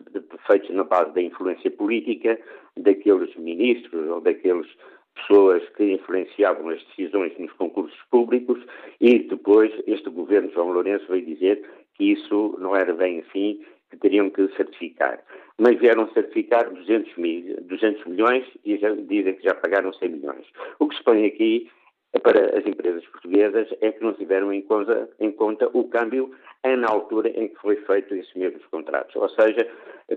[0.48, 2.40] feitos na base da influência política
[2.76, 4.68] daqueles ministros ou daqueles
[5.14, 8.60] pessoas que influenciavam as decisões nos concursos públicos
[9.00, 13.98] e depois este governo João Lourenço veio dizer que isso não era bem assim que
[13.98, 15.24] teriam que certificar.
[15.58, 20.46] Mas vieram certificar 200, mil, 200 milhões e já dizem que já pagaram 100 milhões.
[20.80, 21.70] O que se põe aqui
[22.22, 26.32] para as empresas portuguesas é que não tiveram em conta, em conta o câmbio
[26.78, 29.16] na altura em que foi feito esses mesmos contratos.
[29.16, 29.68] Ou seja,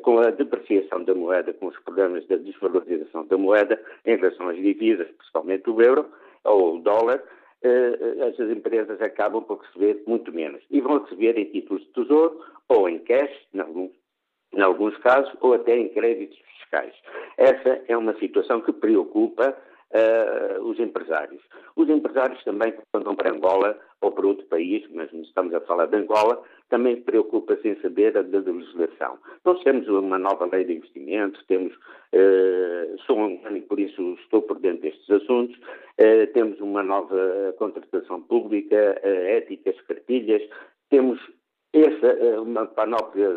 [0.02, 4.57] com a depreciação da moeda, com os problemas da desvalorização da moeda em relação às
[4.57, 6.07] divisas, principalmente o euro
[6.44, 7.22] ou o dólar,
[7.62, 10.62] eh, essas empresas acabam por receber muito menos.
[10.71, 13.90] E vão receber em títulos de tesouro ou em cash, em alguns,
[14.53, 16.94] em alguns casos, ou até em créditos fiscais.
[17.37, 19.57] Essa é uma situação que preocupa
[19.90, 21.42] uh, os empresários.
[21.75, 25.87] Os empresários também, quando vão para Angola ou para outro país, mas estamos a falar
[25.87, 29.18] de Angola, também preocupa-se em saber a da legislação.
[29.44, 34.42] Nós temos uma nova lei de investimentos, temos, uh, sou um e por isso estou
[34.42, 40.42] por dentro destes assuntos, uh, temos uma nova contratação pública, uh, éticas, cartilhas,
[40.90, 41.18] temos
[41.72, 43.28] essa é uma panóplia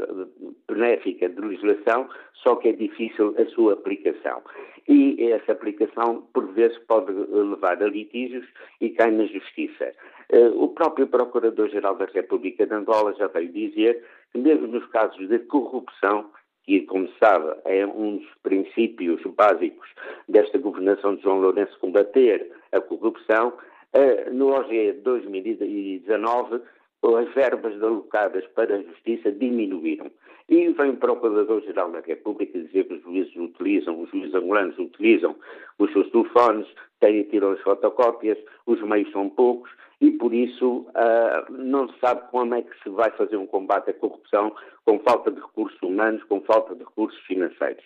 [0.67, 4.41] benéfica de legislação, só que é difícil a sua aplicação.
[4.87, 8.45] E essa aplicação, por vezes, pode levar a litígios
[8.79, 9.91] e cai na justiça.
[10.29, 15.27] Eh, o próprio Procurador-Geral da República de Angola já veio dizer que, mesmo nos casos
[15.27, 16.31] de corrupção,
[16.63, 19.89] que, como sabe, é um dos princípios básicos
[20.29, 23.53] desta governação de João Lourenço combater a corrupção,
[23.93, 26.61] eh, no OGE 2019
[27.03, 30.11] as verbas alocadas para a Justiça diminuíram.
[30.49, 35.35] E vem o Procurador-Geral da República dizer que os juízes utilizam, os juízes angolanos utilizam
[35.79, 36.67] os seus telefones,
[36.99, 42.21] têm, tiram as fotocópias, os meios são poucos e, por isso, uh, não se sabe
[42.31, 44.51] como é que se vai fazer um combate à corrupção
[44.83, 47.83] com falta de recursos humanos, com falta de recursos financeiros.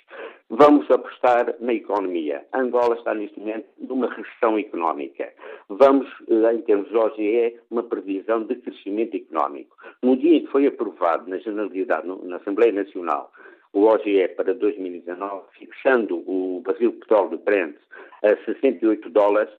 [0.49, 2.45] Vamos apostar na economia.
[2.53, 5.33] Angola está, neste momento, numa recessão económica.
[5.67, 9.75] Vamos, uh, em termos de OGE, uma previsão de crescimento económico.
[10.01, 13.29] No dia em que foi aprovado na Generalidade, na Assembleia Nacional,
[13.73, 17.75] o OGE para 2019, fixando o de petróleo de Brent
[18.23, 19.53] a 68 dólares,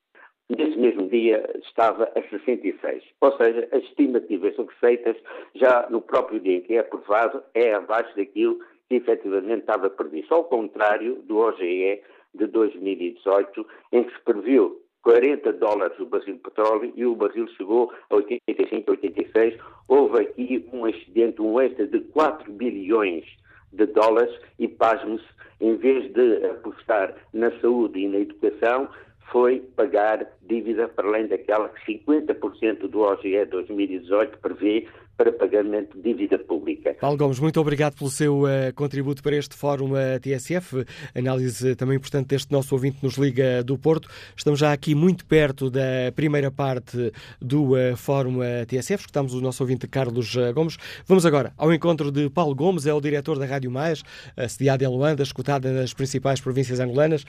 [0.49, 3.03] Nesse mesmo dia estava a 66.
[3.21, 5.17] Ou seja, as estimativas sobre receitas,
[5.55, 10.33] já no próprio dia em que é aprovado, é abaixo daquilo que efetivamente estava previsto.
[10.33, 12.01] Ao contrário do OGE
[12.35, 17.49] de 2018, em que se previu 40 dólares o barril de petróleo e o barril
[17.57, 19.57] chegou a 85, 86.
[19.89, 23.25] Houve aqui um excedente, um extra de 4 bilhões
[23.73, 25.23] de dólares e, pasmos,
[25.61, 28.89] em vez de apostar na saúde e na educação,
[29.31, 36.03] foi pagar dívida para além daquela que 50% do OGE 2018 prevê para pagamento de
[36.03, 36.95] dívida pública.
[37.01, 41.97] Paulo Gomes, muito obrigado pelo seu uh, contributo para este Fórum uh, TSF, análise também
[41.97, 44.09] importante deste nosso ouvinte nos Liga do Porto.
[44.37, 49.63] Estamos já aqui muito perto da primeira parte do uh, Fórum TSF, escutamos o nosso
[49.63, 50.77] ouvinte Carlos Gomes.
[51.07, 54.03] Vamos agora ao encontro de Paulo Gomes, é o diretor da Rádio Mais,
[54.49, 57.25] sediada em Luanda, escutada nas principais províncias angolanas.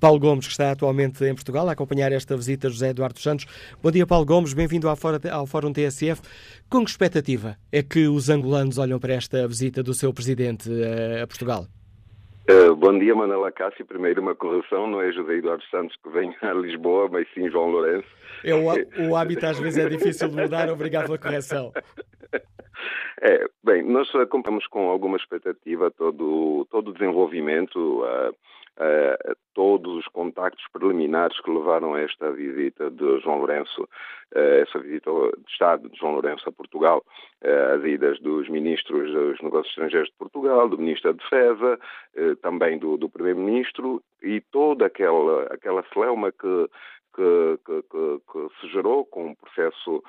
[0.00, 3.46] Paulo Gomes, que está atualmente em Portugal a acompanhar esta visita, José Eduardo Santos.
[3.82, 6.20] Bom dia, Paulo Gomes, bem-vindo ao Fórum TSF.
[6.68, 6.90] Com que
[7.20, 10.68] expectativa é que os angolanos olham para esta visita do seu presidente
[11.22, 11.66] a Portugal?
[12.48, 13.84] Uh, bom dia, Manela Cássio.
[13.86, 17.70] Primeiro, uma correção: não é José Eduardo Santos que vem a Lisboa, mas sim João
[17.70, 18.08] Lourenço.
[18.42, 21.72] É, o, o hábito às vezes é difícil de mudar, obrigado pela correção.
[23.22, 28.34] É, bem, nós acompanhamos com alguma expectativa todo, todo o desenvolvimento, uh,
[28.78, 34.78] uh, todos os contactos preliminares que levaram a esta visita de João Lourenço, uh, essa
[34.78, 37.04] visita de Estado de João Lourenço a Portugal,
[37.42, 41.78] as idas dos ministros dos negócios estrangeiros de Portugal, do Ministro da Defesa,
[42.42, 46.68] também do, do Primeiro-Ministro e toda aquela, aquela celeuma que
[47.14, 50.02] que, que, que, que, se gerou com o processo uh,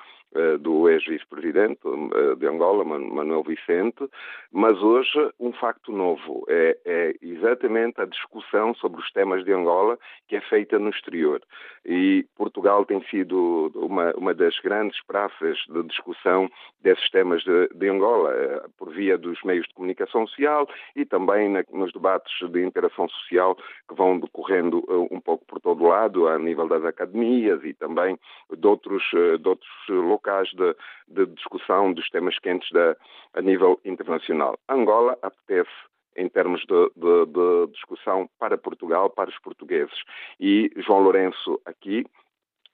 [0.60, 4.08] do ex-vice-presidente uh, de Angola, Manuel Vicente,
[4.50, 9.98] mas hoje um facto novo é, é, exatamente a discussão sobre os temas de Angola
[10.28, 11.42] que é feita no exterior.
[11.84, 17.88] E Portugal tem sido uma, uma das grandes praças de discussão desses temas de, de
[17.88, 22.64] Angola, uh, por via dos meios de comunicação social e também na, nos debates de
[22.64, 23.56] interação social
[23.88, 28.18] que vão decorrendo um pouco por todo lado, a nível das academias e também
[28.56, 30.21] de outros, eh, de outros locais
[30.54, 30.76] de,
[31.08, 32.96] de discussão dos temas quentes da,
[33.34, 34.58] a nível internacional.
[34.68, 35.70] Angola apetece
[36.16, 39.98] em termos de, de, de, discussão para Portugal, para os portugueses.
[40.38, 42.04] E João Lourenço aqui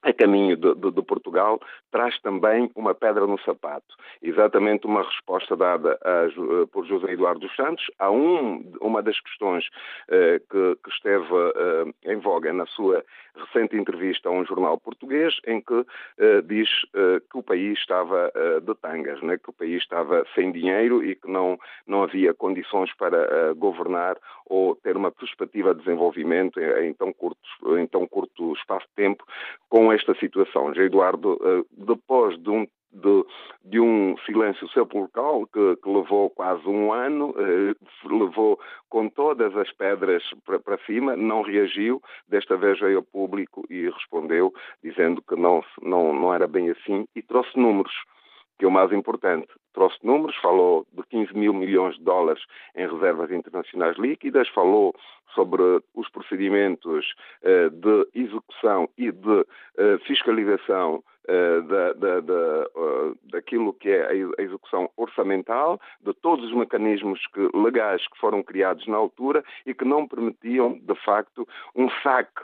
[0.02, 3.96] a caminho de, de, de, Portugal, traz também uma pedra no sapato.
[4.22, 9.18] Exatamente uma resposta dada a, a, por José Eduardo dos Santos a um, uma das
[9.20, 9.64] questões
[10.08, 15.34] eh, que, que, esteve eh, em voga na sua recente entrevista a um jornal português,
[15.46, 15.84] em que
[16.18, 19.38] eh, diz eh, que o país estava eh, de tangas, né?
[19.38, 24.16] que o país estava sem dinheiro e que não, não havia condições para eh, governar
[24.46, 27.38] ou ter uma perspectiva de desenvolvimento em, em, tão curto,
[27.78, 29.24] em tão curto espaço de tempo
[29.68, 30.74] com esta situação.
[30.74, 33.24] Já Eduardo, eh, depois de um de,
[33.64, 37.74] de, um silêncio sepulcral que, que, levou quase um ano, eh,
[38.04, 40.22] levou com todas as pedras
[40.64, 46.14] para cima, não reagiu, desta vez veio ao público e respondeu, dizendo que não, não,
[46.14, 47.92] não era bem assim e trouxe números
[48.58, 49.48] que é o mais importante.
[49.72, 52.42] Trouxe números, falou de 15 mil milhões de dólares
[52.74, 54.94] em reservas internacionais líquidas, falou
[55.34, 55.62] sobre
[55.94, 59.46] os procedimentos uh, de execução e de uh,
[60.06, 60.96] fiscalização
[61.28, 62.66] uh, da, da, da,
[63.30, 64.06] daquilo que é
[64.38, 69.74] a execução orçamental, de todos os mecanismos que, legais que foram criados na altura e
[69.74, 72.42] que não permitiam, de facto, um saque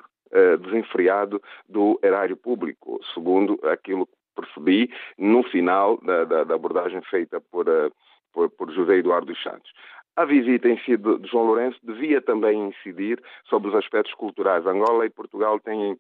[0.63, 7.41] desenfreado do erário público, segundo aquilo que percebi no final da, da, da abordagem feita
[7.41, 7.93] por, uh,
[8.33, 9.73] por, por, José Eduardo dos Santos.
[10.17, 14.67] A visita em si de, de João Lourenço devia também incidir sobre os aspectos culturais.
[14.67, 15.99] Angola e Portugal têm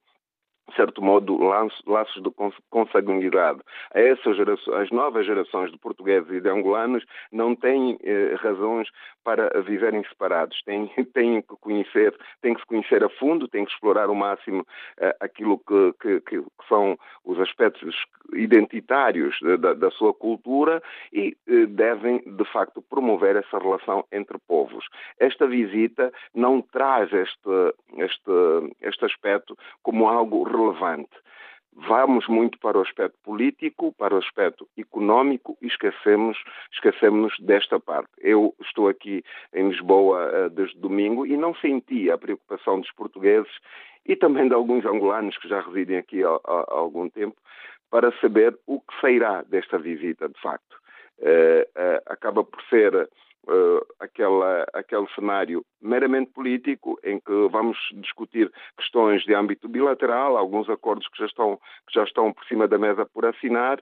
[0.69, 2.31] de certo modo, laços de
[2.71, 3.61] consanguinidade.
[3.93, 8.89] Essas gerações, as novas gerações de portugueses e de angolanos não têm eh, razões
[9.23, 10.61] para viverem separados.
[10.65, 14.67] Têm, têm, que conhecer, têm que se conhecer a fundo, têm que explorar ao máximo
[14.99, 17.95] eh, aquilo que, que, que, são os aspectos
[18.33, 24.87] identitários da, da sua cultura e eh, devem, de facto, promover essa relação entre povos.
[25.19, 31.11] Esta visita não traz este, este, este aspecto como algo relevante.
[31.77, 36.39] Vamos muito para o aspecto político, para o aspecto económico e esquecemos,
[36.73, 38.11] esquecemos desta parte.
[38.19, 43.51] Eu estou aqui em Lisboa uh, desde domingo e não senti a preocupação dos portugueses
[44.07, 47.37] e também de alguns angolanos que já residem aqui há, há, há algum tempo
[47.91, 50.77] para saber o que sairá desta visita, de facto.
[51.19, 53.09] Uh, uh, acaba por ser
[53.49, 60.69] uh, aquela, aquele cenário meramente político, em que vamos discutir questões de âmbito bilateral, alguns
[60.69, 63.81] acordos que já estão, que já estão por cima da mesa por assinar.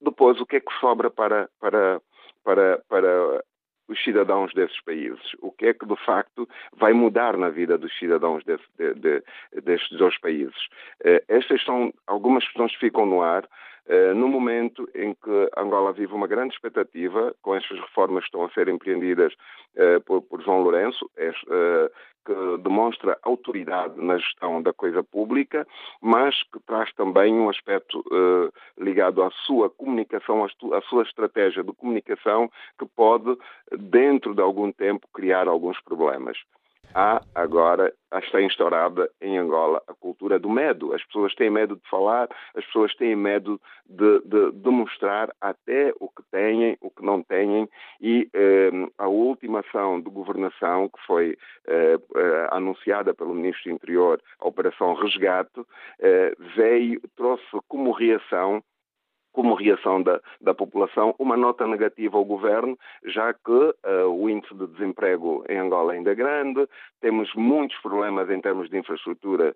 [0.00, 2.00] Depois, o que é que sobra para, para,
[2.42, 3.44] para, para
[3.88, 5.34] os cidadãos desses países?
[5.40, 9.22] O que é que de facto vai mudar na vida dos cidadãos desse, de, de,
[9.62, 10.56] destes dois países?
[11.00, 13.48] Uh, estas são algumas questões que ficam no ar.
[13.86, 18.44] Uh, no momento em que Angola vive uma grande expectativa com estas reformas que estão
[18.44, 19.34] a ser empreendidas
[19.76, 21.10] uh, por, João Lourenço,
[22.24, 25.66] que demonstra autoridade na gestão da coisa pública,
[26.00, 28.02] mas que traz também um aspecto
[28.78, 33.36] ligado à sua comunicação, à sua estratégia de comunicação, que pode,
[33.70, 36.38] dentro de algum tempo, criar alguns problemas
[36.94, 40.92] há agora, está instaurada em Angola a cultura do medo.
[40.92, 45.92] As pessoas têm medo de falar, as pessoas têm medo de, de, de mostrar até
[46.00, 47.68] o que têm, o que não têm,
[48.00, 53.74] e eh, a última ação de governação, que foi eh, eh, anunciada pelo Ministro do
[53.74, 55.60] Interior, a Operação Resgate,
[56.00, 58.62] eh, veio, trouxe como reação
[59.34, 64.54] como reação da, da população, uma nota negativa ao governo, já que uh, o índice
[64.54, 66.66] de desemprego em Angola ainda é grande,
[67.00, 69.54] temos muitos problemas em termos de infraestrutura,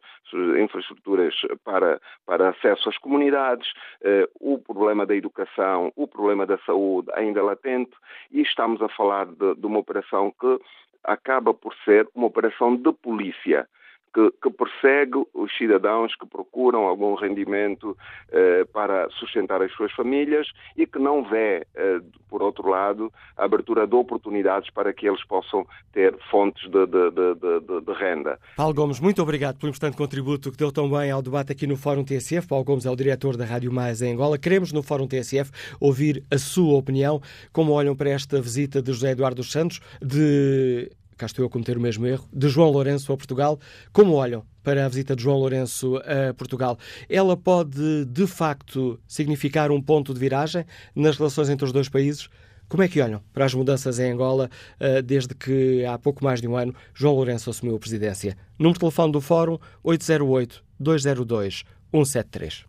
[0.60, 3.70] infraestruturas para, para acesso às comunidades,
[4.02, 7.92] uh, o problema da educação, o problema da saúde ainda latente,
[8.32, 10.58] e estamos a falar de, de uma operação que
[11.04, 13.68] acaba por ser uma operação de polícia
[14.14, 17.96] que, que, persegue os cidadãos que procuram algum rendimento
[18.30, 23.44] eh, para sustentar as suas famílias e que não vê, eh, por outro lado, a
[23.44, 28.38] abertura de oportunidades para que eles possam ter fontes de, de, de, de, renda.
[28.56, 31.76] Paulo Gomes, muito obrigado pelo importante contributo que deu tão bem ao debate aqui no
[31.76, 32.46] Fórum TSF.
[32.48, 34.38] Paulo Gomes é o diretor da Rádio Mais em Angola.
[34.38, 35.50] Queremos, no Fórum TSF,
[35.80, 37.20] ouvir a sua opinião,
[37.52, 41.76] como olham para esta visita de José Eduardo Santos, de cá estou eu a cometer
[41.76, 43.58] o mesmo erro, de João Lourenço a Portugal.
[43.92, 46.78] Como olham para a visita de João Lourenço a Portugal?
[47.08, 50.64] Ela pode, de facto, significar um ponto de viragem
[50.94, 52.28] nas relações entre os dois países?
[52.68, 56.38] Como é que olham para as mudanças em Angola eh, desde que há pouco mais
[56.40, 58.36] de um ano João Lourenço assumiu a presidência?
[58.58, 62.64] Número de telefone do Fórum 808-202-173.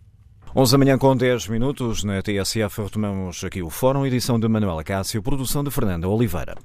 [0.56, 4.84] 11 da manhã com 10 minutos, na TSF retomamos aqui o Fórum, edição de Manuela
[4.84, 6.56] Cássio, produção de Fernanda Oliveira.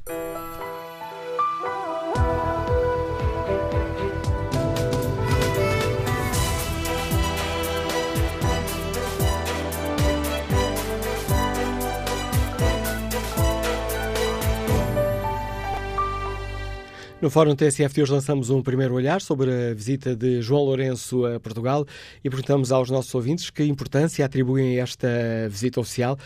[17.25, 21.25] No Fórum TSF de hoje lançamos um primeiro olhar sobre a visita de João Lourenço
[21.25, 21.87] a Portugal
[22.23, 25.09] e perguntamos aos nossos ouvintes que importância atribuem a esta
[25.49, 26.19] visita oficial.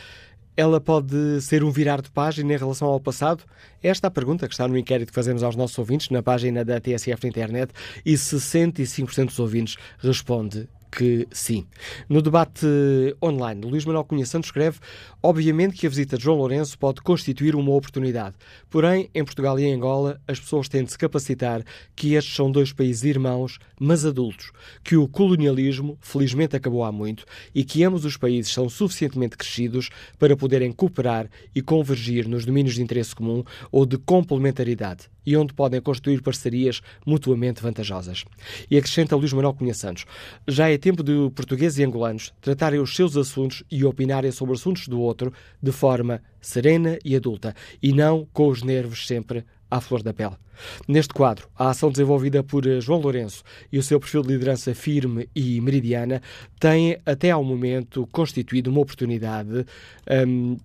[0.56, 3.44] Ela pode ser um virar de página em relação ao passado?
[3.80, 6.64] Esta é a pergunta que está no inquérito que fazemos aos nossos ouvintes na página
[6.64, 7.72] da TSF na internet
[8.04, 11.66] e 65% dos ouvintes responde que sim.
[12.08, 12.66] No debate
[13.22, 14.78] online, Luís Manuel Cunha Santos escreve
[15.20, 18.36] Obviamente que a visita de João Lourenço pode constituir uma oportunidade.
[18.70, 21.64] Porém, em Portugal e em Angola, as pessoas têm de se capacitar
[21.96, 24.52] que estes são dois países irmãos, mas adultos,
[24.84, 29.90] que o colonialismo, felizmente, acabou há muito e que ambos os países são suficientemente crescidos
[30.20, 35.52] para poderem cooperar e convergir nos domínios de interesse comum ou de complementaridade e onde
[35.52, 38.24] podem construir parcerias mutuamente vantajosas.
[38.70, 40.04] E acrescenta Luís Manuel Cunha Santos:
[40.46, 44.88] já é tempo de portugueses e angolanos tratarem os seus assuntos e opinarem sobre assuntos
[44.88, 50.02] do outro de forma serena e adulta, e não com os nervos sempre à flor
[50.02, 50.36] da pele.
[50.86, 55.28] Neste quadro, a ação desenvolvida por João Lourenço e o seu perfil de liderança firme
[55.34, 56.20] e meridiana
[56.58, 59.64] têm, até ao momento, constituído uma oportunidade
[60.26, 60.56] um,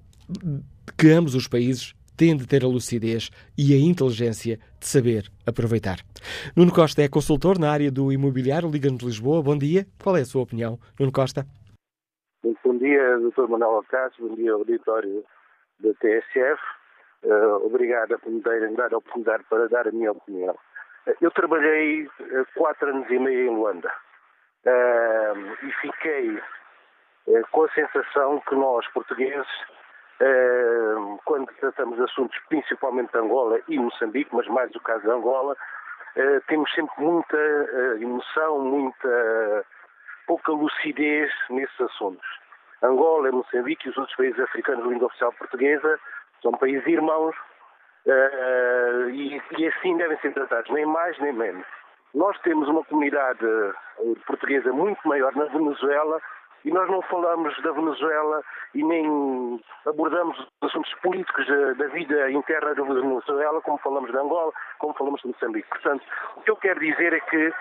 [0.97, 5.97] que ambos os países têm de ter a lucidez e a inteligência de saber aproveitar.
[6.55, 9.41] Nuno Costa é consultor na área do imobiliário, Liga-nos Lisboa.
[9.41, 9.85] Bom dia.
[10.01, 11.45] Qual é a sua opinião, Nuno Costa?
[12.63, 13.47] Bom dia, Dr.
[13.47, 14.27] Manuel Alcácio.
[14.27, 15.23] Bom dia, auditório
[15.79, 16.61] da TSF.
[17.23, 20.55] Uh, eh, obrigado por me dar a oportunidade para dar a minha opinião.
[21.21, 22.09] Eu trabalhei uh,
[22.55, 23.89] quatro anos e meio em Luanda
[24.65, 26.39] uh, e fiquei
[27.51, 29.82] com a sensação que nós, portugueses, Uh,
[31.25, 36.41] quando tratamos assuntos principalmente de Angola e Moçambique, mas mais o caso de Angola, uh,
[36.47, 39.65] temos sempre muita uh, emoção, muita
[40.27, 42.25] pouca lucidez nesses assuntos.
[42.81, 45.99] Angola, Moçambique e os outros países africanos de língua oficial portuguesa
[46.41, 47.35] são países irmãos
[49.13, 51.65] e, e assim devem ser tratados, nem mais nem menos.
[52.13, 53.45] Nós temos uma comunidade
[54.27, 56.21] portuguesa muito maior na Venezuela
[56.65, 58.41] e nós não falamos da Venezuela
[58.73, 61.45] e nem abordamos os assuntos políticos
[61.77, 65.67] da, vida interna da Venezuela como falamos de Angola, como falamos de Moçambique.
[65.69, 66.03] Portanto,
[66.37, 67.53] o que eu quero dizer é que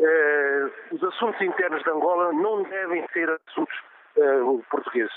[0.00, 3.74] eh, os assuntos internos de Angola não devem ser assuntos
[4.16, 4.40] eh,
[4.70, 5.14] portugueses.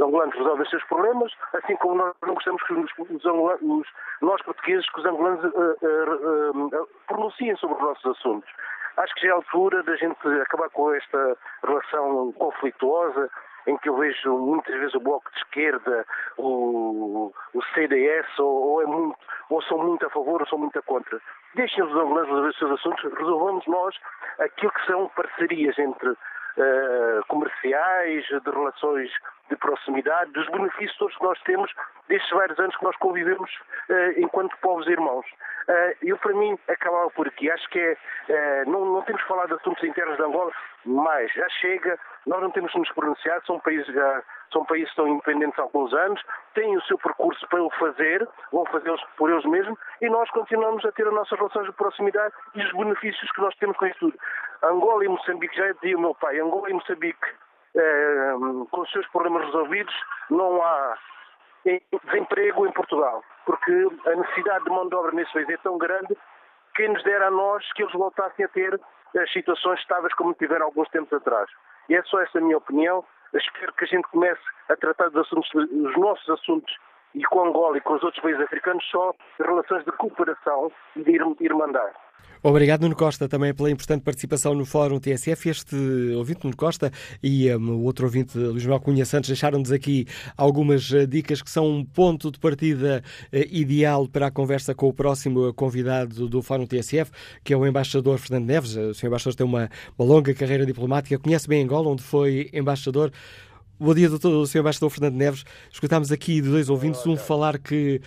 [0.00, 3.24] angolanos resolvem os seus problemas, assim como nós não gostamos que os, os,
[3.62, 3.86] os
[4.20, 8.50] nós portugueses, que os angolanos uh, uh, uh, pronunciem sobre os nossos assuntos.
[8.98, 13.30] Acho que já é a altura da gente acabar com esta relação conflituosa
[13.68, 18.82] em que eu vejo muitas vezes o Bloco de Esquerda, o, o CDS, ou, ou,
[18.82, 19.16] é muito,
[19.50, 21.20] ou são muito a favor ou são muito a contra.
[21.54, 23.94] Deixem os angolanos resolver os seus assuntos, resolvamos nós
[24.40, 26.16] aquilo que são parcerias entre
[26.58, 29.10] uh, comerciais, de relações
[29.48, 31.72] de proximidade, dos benefícios todos que nós temos
[32.08, 33.50] destes vários anos que nós convivemos
[33.88, 35.26] uh, enquanto povos irmãos.
[35.68, 37.50] Uh, eu, para mim, acabava por aqui.
[37.50, 37.96] Acho que
[38.28, 40.52] é, não, não, temos falado de assuntos internos de Angola,
[40.84, 41.98] mas já chega,
[42.28, 44.22] nós não temos que nos pronunciar, são países, já,
[44.52, 46.22] são países que estão independentes há alguns anos,
[46.54, 50.84] têm o seu percurso para o fazer, vão fazê-los por eles mesmos, e nós continuamos
[50.84, 53.98] a ter as nossas relações de proximidade e os benefícios que nós temos com isso
[53.98, 54.18] tudo.
[54.62, 57.26] Angola e Moçambique, já dizia o meu pai, Angola e Moçambique,
[57.74, 59.94] uh, com os seus problemas resolvidos,
[60.30, 60.98] não há
[61.64, 66.16] desemprego em Portugal, porque a necessidade de mão de obra nesse país é tão grande
[66.74, 68.80] que nos dera a nós que eles voltassem a ter
[69.16, 71.48] as situações estáveis como tiveram alguns tempos atrás.
[71.88, 73.04] E é só essa a minha opinião.
[73.34, 76.74] Espero que a gente comece a tratar dos assuntos, os nossos assuntos
[77.14, 81.12] e com Angola e com os outros países africanos só relações de cooperação e de
[81.40, 81.96] irmandade.
[82.42, 85.48] Obrigado, Nuno Costa, também pela importante participação no Fórum TSF.
[85.48, 85.76] Este
[86.16, 90.06] ouvinte, Nuno Costa, e um, o outro ouvinte, Luís Manuel Cunha Santos, deixaram-nos aqui
[90.36, 93.02] algumas uh, dicas que são um ponto de partida
[93.32, 97.10] uh, ideal para a conversa com o próximo convidado do Fórum TSF,
[97.42, 98.76] que é o embaixador Fernando Neves.
[98.76, 103.10] O senhor embaixador tem uma, uma longa carreira diplomática, conhece bem Angola, onde foi embaixador.
[103.80, 104.58] Bom dia, doutor, Sr.
[104.58, 105.44] Embaixador Fernando Neves.
[105.70, 108.00] Escutámos aqui de dois ouvintes, um falar que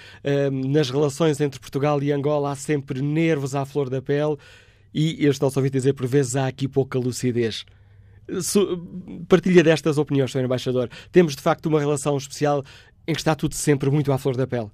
[0.52, 4.36] um, nas relações entre Portugal e Angola há sempre nervos à flor da pele
[4.94, 7.66] e este nosso ouvinte dizer por vezes há aqui pouca lucidez.
[9.30, 10.44] Partilha destas opiniões, Sr.
[10.44, 10.90] Embaixador.
[11.10, 12.64] Temos de facto uma relação especial
[13.08, 14.70] em que está tudo sempre muito à flor da pele.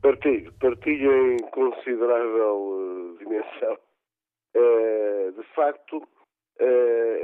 [0.00, 3.76] Partilho, partilho em considerável uh, dimensão.
[4.56, 6.02] Uh, de facto,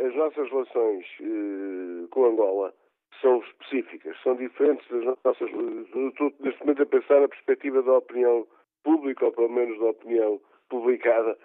[0.07, 2.73] as nossas relações uh, com Angola
[3.21, 5.51] são específicas, são diferentes das nossas.
[5.51, 8.47] Estou neste momento a pensar na perspectiva da opinião
[8.85, 11.37] pública, ou pelo menos da opinião publicada.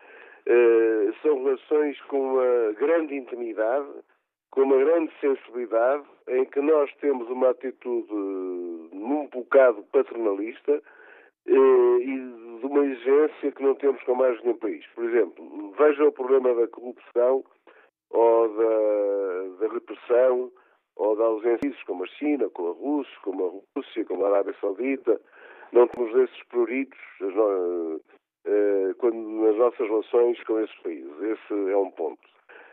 [0.47, 3.89] Uh, são relações com uma grande intimidade,
[4.51, 10.81] com uma grande sensibilidade, em que nós temos uma atitude num bocado paternalista
[11.45, 12.03] e
[12.59, 14.85] de uma exigência que não temos com mais nenhum país.
[14.93, 17.43] Por exemplo, veja o problema da corrupção
[18.11, 20.51] ou da, da repressão
[20.95, 24.55] ou da ausência como a China, como a Rússia, como a Rússia, como a Arábia
[24.59, 25.19] Saudita.
[25.71, 26.99] Não temos esses prioritos
[28.45, 31.11] eh, quando, nas nossas relações com esses países.
[31.21, 32.21] Esse é um ponto.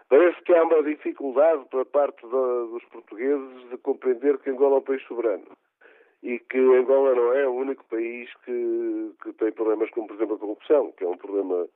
[0.09, 4.79] Parece que há uma dificuldade para parte da, dos portugueses de compreender que Angola é
[4.79, 5.47] um país soberano
[6.23, 10.37] e que Angola não é o único país que, que tem problemas como, por exemplo,
[10.37, 11.69] a corrupção, que é um problema,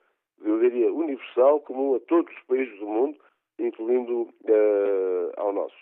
[0.43, 3.19] eu diria, universal, comum a todos os países do mundo,
[3.59, 5.77] incluindo uh, ao nosso.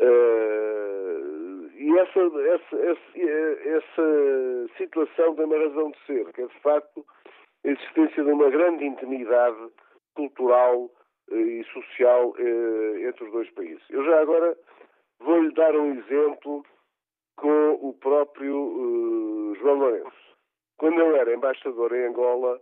[0.00, 3.20] Uh, e essa, essa, essa,
[3.68, 7.04] essa, situação tem uma razão de ser, que é de facto
[7.64, 9.70] a existência de uma grande intimidade
[10.14, 10.90] cultural
[11.30, 12.34] e social
[13.08, 13.82] entre os dois países.
[13.90, 14.56] Eu já agora
[15.20, 16.64] vou-lhe dar um exemplo
[17.36, 20.36] com o próprio João Lourenço.
[20.78, 22.60] Quando eu era embaixador em Angola,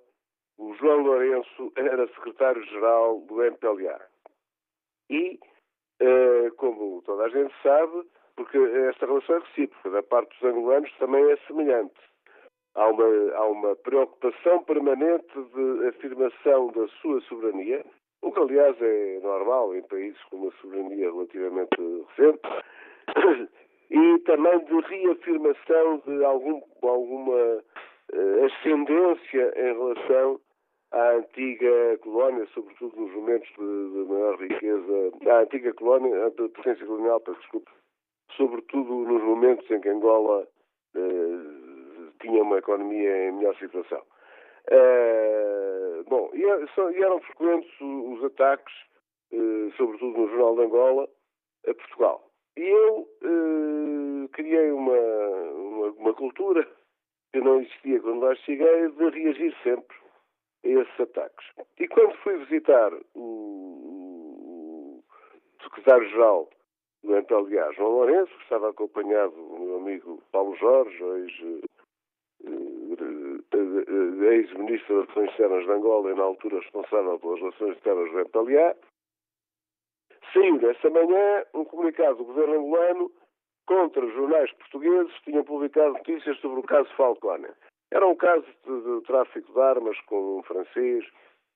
[0.58, 4.00] o João Lourenço era secretário-geral do MPLA.
[5.10, 5.38] E,
[6.02, 8.02] uh, como toda a gente sabe,
[8.36, 11.98] porque esta relação é recíproca, da parte dos angolanos também é semelhante.
[12.74, 17.84] Há uma, há uma preocupação permanente de afirmação da sua soberania,
[18.22, 21.76] o que, aliás, é normal em países com uma soberania relativamente
[22.16, 22.40] recente,
[23.90, 27.62] e também de reafirmação de algum, alguma
[28.12, 30.40] uh, ascendência em relação
[30.92, 36.86] à antiga colónia, sobretudo nos momentos de, de maior riqueza, à antiga colónia, da potência
[36.86, 37.70] colonial, peço desculpa,
[38.36, 40.48] sobretudo nos momentos em que Angola
[40.94, 44.02] eh, tinha uma economia em melhor situação.
[44.70, 48.74] Eh, bom, e, e, eram frequentes os ataques,
[49.32, 51.08] eh, sobretudo no Jornal de Angola,
[51.66, 52.30] a Portugal.
[52.56, 56.66] E eu eh, criei uma, uma, uma cultura
[57.32, 59.97] que não existia quando lá cheguei, de reagir sempre
[60.72, 61.46] esses ataques.
[61.78, 65.02] E quando fui visitar o,
[65.62, 66.48] secretário-geral
[67.02, 71.04] do MPLA, João Lourenço, que estava acompanhado do meu amigo Paulo Jorge,
[74.30, 78.76] ex-ministro das Relações Externas de Angola e na altura responsável pelas Relações Externas do MPLA,
[80.32, 83.12] saiu nessa manhã um comunicado do governo angolano
[83.66, 87.48] contra jornais portugueses que tinham publicado notícias sobre o caso Falcone.
[87.90, 91.04] Era um caso de, de tráfico de armas com um francês,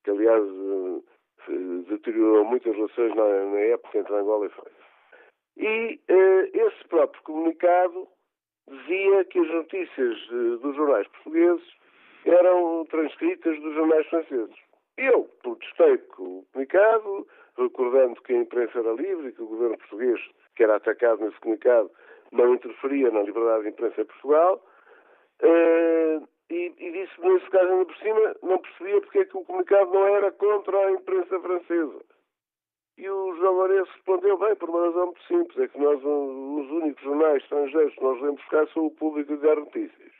[0.04, 1.52] que aliás eh,
[1.88, 4.70] deteriorou muitas relações na, na, época entre Angola e França.
[5.56, 8.08] E eh, esse próprio comunicado
[8.68, 11.66] dizia que as notícias eh, dos jornais portugueses
[12.24, 14.56] eram transcritas dos jornais franceses.
[14.96, 17.26] Eu protestei com o comunicado,
[17.58, 20.20] recordando que a imprensa era livre e que o governo português,
[20.54, 21.90] que era atacado nesse comunicado,
[22.30, 24.64] não interferia na liberdade de imprensa em Portugal.
[25.42, 29.44] Uh, e, e disse nesse caso, ainda por cima, não percebia porque é que o
[29.44, 32.04] comunicado não era contra a imprensa francesa.
[32.98, 36.70] E o João Lourenço respondeu bem, por uma razão muito simples, é que nós, os
[36.70, 40.12] únicos jornais estrangeiros que nós vemos buscar são o público de notícias.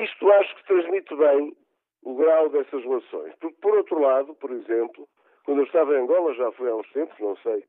[0.00, 1.56] Isto acho que transmite bem
[2.02, 3.34] o grau dessas relações.
[3.40, 5.08] Porque, por outro lado, por exemplo,
[5.44, 7.64] quando eu estava em Angola, já foi há uns tempos, não sei,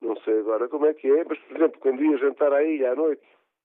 [0.00, 2.92] não sei agora como é que é, mas, por exemplo, quando ia jantar à ilha
[2.92, 3.22] à noite,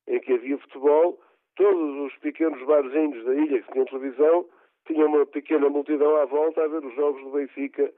[0.07, 1.19] em que havia futebol,
[1.55, 4.45] todos os pequenos barzinhos da ilha que tinham televisão
[4.87, 7.91] tinham uma pequena multidão à volta a ver os jogos do Benfica,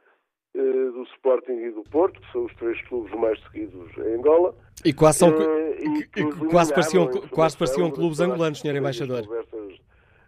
[0.55, 4.55] eh, do Sporting e do Porto, que são os três clubes mais seguidos em Angola.
[4.85, 8.75] E quase, são, uh, e, e, quase pareciam, quase pareciam clubes angolanos, Sr.
[8.75, 9.23] Embaixador.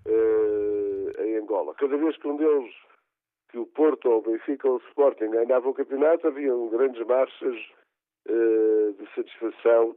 [0.06, 1.76] Uh, em Angola.
[1.76, 2.74] Cada vez que um deles,
[3.52, 7.56] que o Porto ou o Benfica ou o Sporting ganhavam o campeonato, haviam grandes marchas
[8.28, 9.96] uh, de satisfação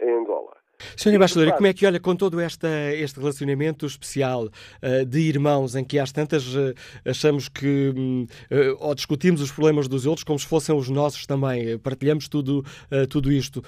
[0.00, 0.61] em Angola.
[0.96, 1.14] Sr.
[1.14, 5.74] Embaixador, e como é que olha com todo esta, este relacionamento especial uh, de irmãos,
[5.74, 6.74] em que às tantas uh,
[7.04, 11.78] achamos que uh, ou discutimos os problemas dos outros como se fossem os nossos também,
[11.78, 12.64] partilhamos tudo,
[13.08, 13.62] tudo isto.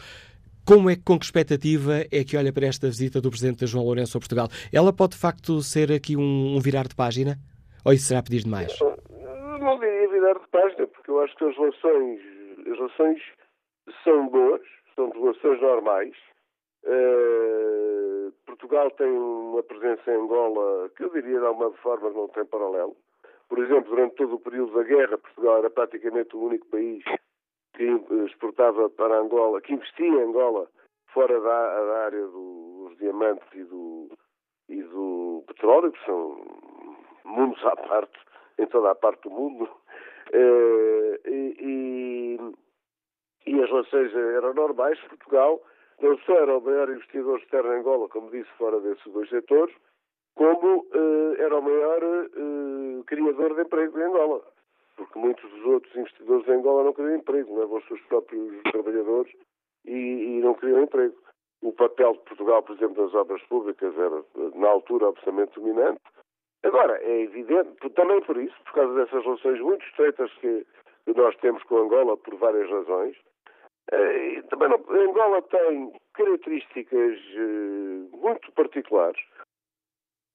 [0.66, 4.16] Como é, com que expectativa é que olha para esta visita do Presidente João Lourenço
[4.16, 4.48] a Portugal?
[4.72, 7.36] Ela pode de facto ser aqui um, um virar de página?
[7.84, 8.74] Ou isso será pedir demais?
[8.80, 12.20] Não, não diria virar de página, porque eu acho que as relações,
[12.60, 13.22] as relações
[14.02, 14.62] são boas,
[14.96, 16.14] são relações normais
[16.86, 22.44] Uh, Portugal tem uma presença em Angola que eu diria de alguma forma não tem
[22.44, 22.96] paralelo.
[23.48, 27.02] Por exemplo, durante todo o período da guerra, Portugal era praticamente o único país
[27.74, 27.84] que
[28.26, 30.68] exportava para Angola, que investia em Angola
[31.12, 34.08] fora da, da área dos diamantes e do,
[34.68, 36.42] e do petróleo, que são
[37.24, 38.18] mundos à parte,
[38.58, 39.68] em toda a parte do mundo.
[40.32, 42.54] Uh, e, e,
[43.46, 44.98] e as relações eram normais.
[45.00, 45.62] Portugal
[46.04, 49.74] não só era o maior investidor externo em Angola, como disse, fora desses dois setores,
[50.34, 54.42] como eh, era o maior eh, criador de emprego em Angola.
[54.96, 59.32] Porque muitos dos outros investidores em Angola não queriam emprego, levam os seus próprios trabalhadores
[59.86, 61.14] e, e não queriam emprego.
[61.62, 64.22] O papel de Portugal, por exemplo, nas obras públicas era,
[64.54, 66.00] na altura, absolutamente dominante.
[66.62, 70.66] Agora, é evidente, também por isso, por causa dessas relações muito estreitas que
[71.16, 73.16] nós temos com Angola, por várias razões,
[74.48, 79.20] também não, Angola tem características uh, muito particulares.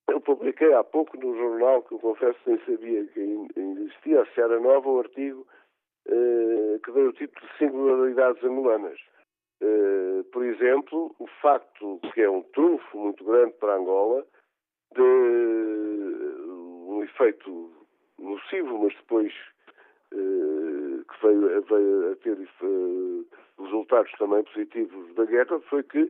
[0.10, 3.20] Eu publiquei há pouco no jornal, que eu confesso nem sabia que
[3.58, 5.48] existia, a Seara Nova, um artigo
[6.08, 9.00] uh, que deu o título de Singularidades Angolanas.
[10.32, 14.26] Por exemplo, o facto que é um trunfo muito grande para Angola
[14.96, 17.70] de um efeito
[18.18, 19.34] nocivo, mas depois
[21.10, 22.38] que veio, veio a ter
[23.60, 26.10] resultados também positivos da guerra foi que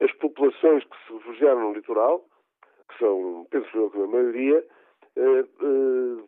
[0.00, 2.24] as populações que se refugiaram no litoral,
[2.88, 4.66] que são, penso eu a maioria,
[5.16, 5.44] eh,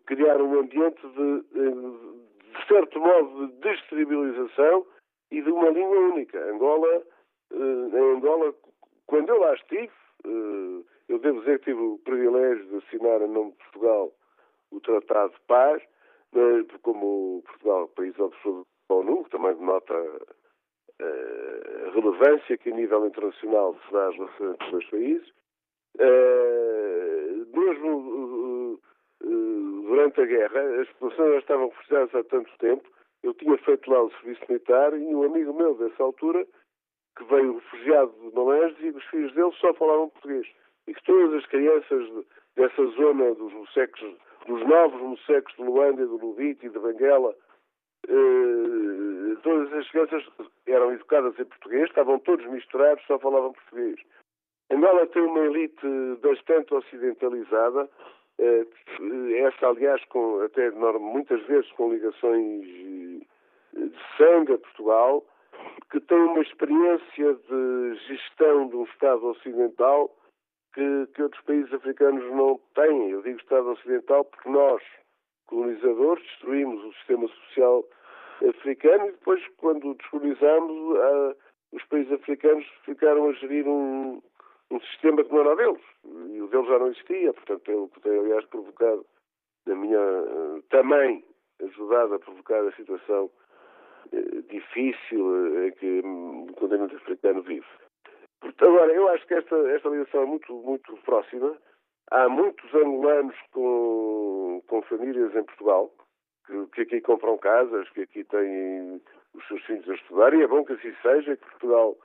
[0.06, 4.86] criaram um ambiente de, de certo modo, de desestabilização
[5.30, 6.38] e de uma língua única.
[6.50, 7.02] Angola,
[7.52, 8.54] em Angola,
[9.06, 9.92] quando eu lá estive,
[11.08, 14.12] eu devo dizer que tive o privilégio de assinar em nome de Portugal
[14.70, 15.82] o Tratado de Paz,
[16.82, 19.94] como Portugal, país observador da ONU, que também denota
[21.00, 25.32] a relevância que a nível internacional se dá às relações entre os dois países.
[25.98, 28.78] Uh, mesmo
[29.22, 32.88] uh, durante a guerra, as populações já estavam refugiadas há tanto tempo.
[33.22, 36.46] Eu tinha feito lá o serviço militar e um amigo meu dessa altura,
[37.16, 40.46] que veio refugiado de Malange, dizia que os filhos dele só falavam português.
[40.88, 42.26] E que todas as crianças
[42.56, 44.16] dessa zona dos mosecos,
[44.46, 47.34] dos novos mosecos de Luanda, do Lubite e de Benguela,
[48.08, 50.24] uh, todas as crianças
[50.66, 53.98] eram educadas em português, estavam todos misturados, só falavam português.
[54.70, 55.86] Angola tem uma elite
[56.22, 57.88] bastante ocidentalizada,
[58.38, 63.26] uh, essa aliás com, até muitas vezes com ligações de
[64.16, 65.24] sangue a Portugal,
[65.90, 70.10] que tem uma experiência de gestão de um Estado ocidental
[70.74, 73.10] que, que outros países africanos não têm.
[73.10, 74.82] Eu digo Estado ocidental porque nós,
[75.46, 77.84] colonizadores, destruímos o sistema social
[78.48, 80.98] africano e depois, quando o descolonizamos,
[81.72, 84.20] os países africanos ficaram a gerir um,
[84.70, 85.82] um sistema que não era deles.
[86.04, 89.06] E o deles já não existia, portanto, é o que tem, aliás, provocado,
[89.66, 90.00] na minha.
[90.70, 91.24] também
[91.62, 93.30] ajudado a provocar a situação
[94.12, 97.66] eh, difícil eh, em que o continente africano vive.
[98.42, 101.56] Agora, eu acho que esta, esta ligação é muito, muito próxima.
[102.10, 105.90] Há muitos angolanos com, com famílias em Portugal
[106.46, 109.00] que, que aqui compram casas, que aqui têm
[109.34, 111.96] os seus filhos a estudar, e é bom que assim seja, que Portugal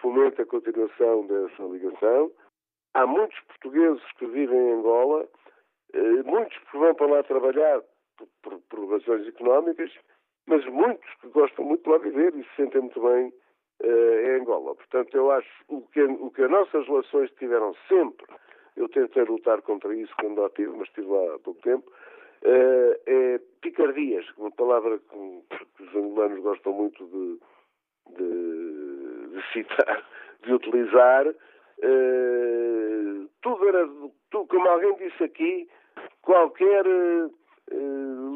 [0.00, 2.30] fomente a continuação dessa ligação.
[2.94, 5.28] Há muitos portugueses que vivem em Angola,
[5.94, 7.82] eh, muitos que vão para lá trabalhar
[8.16, 9.90] por, por, por razões económicas,
[10.46, 13.32] mas muitos que gostam muito de lá viver e se sentem muito bem
[13.82, 14.74] uh, em Angola.
[14.74, 18.26] Portanto, eu acho o que, o que as nossas relações tiveram sempre,
[18.76, 21.90] eu tentei lutar contra isso quando lá mas estive lá há pouco tempo,
[22.44, 25.42] uh, é picardias, uma palavra que,
[25.82, 27.38] os angolanos gostam muito de,
[28.16, 30.04] de, de citar,
[30.44, 31.28] de utilizar.
[31.28, 33.86] Uh, tudo era,
[34.30, 35.68] tudo, como alguém disse aqui,
[36.22, 36.84] qualquer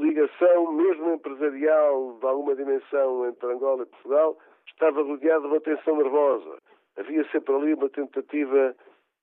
[0.00, 5.96] ligação, mesmo empresarial, de alguma dimensão entre Angola e Portugal, estava rodeado de uma tensão
[5.96, 6.58] nervosa.
[6.96, 8.74] Havia sempre ali uma tentativa,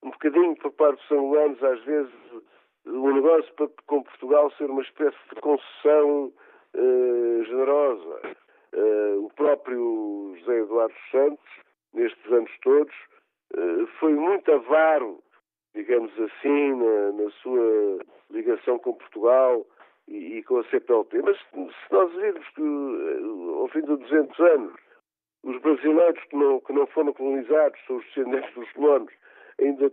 [0.04, 2.14] um bocadinho por parte dos angolanos, às vezes,
[2.86, 3.54] o negócio
[3.86, 6.34] com Portugal ser uma espécie de concessão
[6.76, 8.22] uh, generosa.
[8.74, 11.46] Uh, o próprio José Eduardo Santos,
[11.94, 12.96] nestes anos todos,
[13.56, 15.22] uh, foi muito avaro,
[15.76, 18.00] digamos assim, na, na sua
[18.32, 19.66] ligação com Portugal
[20.08, 21.22] e, e, com a CPLP.
[21.22, 22.62] Mas se nós virmos que,
[23.60, 24.74] ao fim de 200 anos,
[25.44, 29.14] os brasileiros que não, que não foram colonizados, são os descendentes dos colonos,
[29.60, 29.90] ainda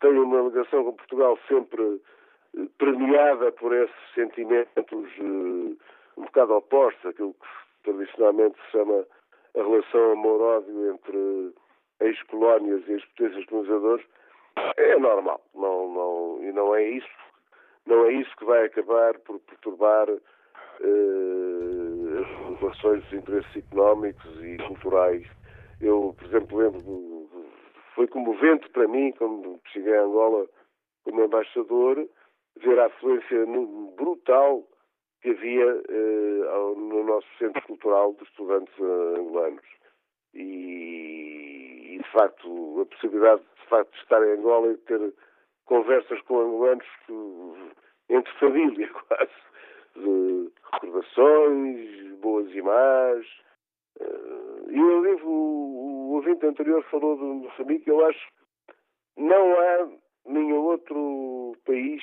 [0.00, 2.00] têm uma ligação com Portugal sempre
[2.56, 5.76] eh, premiada por esses sentimentos uh,
[6.16, 7.46] um bocado opostos, aquilo que
[7.84, 9.04] tradicionalmente se chama
[9.56, 11.52] a relação amor-ódio entre
[12.00, 14.04] ex-colónias e ex-potências colonizadoras,
[14.76, 15.40] é normal.
[15.54, 17.08] Não, não, e não é isso,
[17.86, 20.20] não é isso que vai acabar por perturbar uh,
[22.60, 25.26] relações dos interesses económicos e culturais.
[25.80, 27.28] Eu, por exemplo, lembro,
[27.94, 30.46] foi comovente para mim, quando cheguei a Angola
[31.04, 32.06] como embaixador,
[32.56, 33.46] ver a afluência
[33.96, 34.64] brutal
[35.22, 39.64] que havia uh, no nosso centro cultural de estudantes uh, angolanos.
[40.34, 45.14] E, e, de facto, a possibilidade de, facto, de estar em Angola e ter
[45.64, 49.30] conversas com angolanos que, entre família quase,
[49.96, 51.95] de recordações,
[52.46, 53.26] boas e más.
[54.00, 58.18] Uh, e o livro, o, ouvinte anterior falou de Moçambique, eu acho
[58.66, 59.88] que não há
[60.26, 62.02] nenhum outro país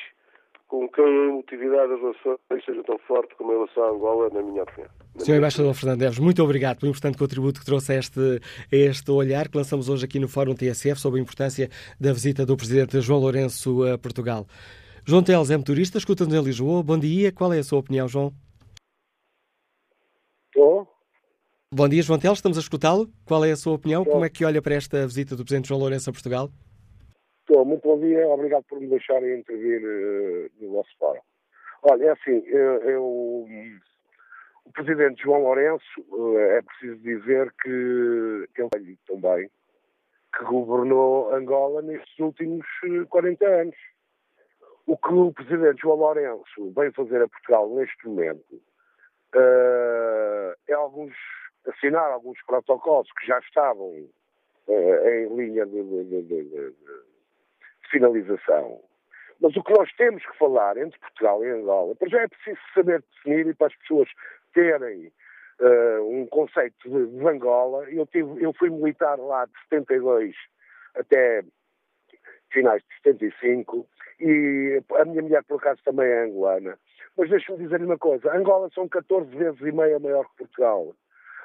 [0.67, 4.41] com quem a emotividade das relações seja tão forte como em relação a Angola, na
[4.41, 4.89] minha opinião.
[5.19, 5.35] Sr.
[5.35, 8.19] Embaixador Fernando Neves, muito obrigado pelo importante contributo que trouxe a este,
[8.71, 11.69] a este olhar que lançamos hoje aqui no Fórum TSF sobre a importância
[11.99, 14.47] da visita do Presidente João Lourenço a Portugal.
[15.05, 16.81] João Teles é motorista, escuta-nos em Lisboa.
[16.81, 18.33] Bom dia, qual é a sua opinião, João?
[20.55, 20.87] Estou.
[21.73, 23.07] Bom dia, João Teles, estamos a escutá-lo.
[23.25, 24.05] Qual é a sua opinião?
[24.05, 26.49] Como é que olha para esta visita do Presidente João Lourenço a Portugal?
[27.39, 31.21] Estou, muito bom dia, obrigado por me deixarem intervir uh, no vosso fórum.
[31.81, 38.97] Olha, é assim, eu, eu, o Presidente João Lourenço, uh, é preciso dizer que ele
[39.07, 39.49] também,
[40.37, 42.67] que governou Angola nestes últimos
[43.09, 43.75] 40 eh, anos.
[44.85, 48.61] O que o Presidente João Lourenço vem fazer a Portugal neste momento
[49.35, 51.13] uh, é alguns,
[51.67, 54.07] assinar alguns protocolos que já estavam
[54.67, 56.73] em linha de, de, de, de
[57.91, 58.81] finalização.
[59.39, 62.59] Mas o que nós temos que falar entre Portugal e Angola, para já é preciso
[62.73, 64.09] saber definir e para as pessoas
[64.53, 65.11] terem
[65.59, 67.89] uh, um conceito de, de Angola.
[67.89, 70.35] Eu, tive, eu fui militar lá de 72
[70.95, 71.43] até
[72.51, 73.87] finais de 75
[74.19, 76.77] e a minha mulher, por acaso, também é angolana.
[77.17, 80.93] Mas deixe-me dizer-lhe uma coisa: Angola são 14 vezes e meia maior que Portugal.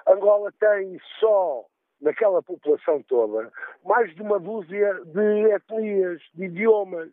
[0.07, 1.65] Angola tem só
[2.01, 3.51] naquela população toda,
[3.85, 7.11] mais de uma dúzia de etnias, de idiomas.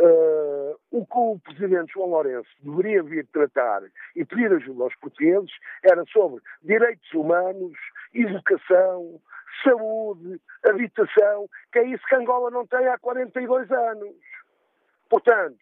[0.00, 3.82] Uh, o que o presidente João Lourenço deveria vir tratar
[4.14, 5.50] e pedir ajuda aos portugueses
[5.82, 7.76] era sobre direitos humanos,
[8.14, 9.20] educação,
[9.64, 14.14] saúde, habitação, que é isso que Angola não tem há 42 anos.
[15.08, 15.58] Portanto,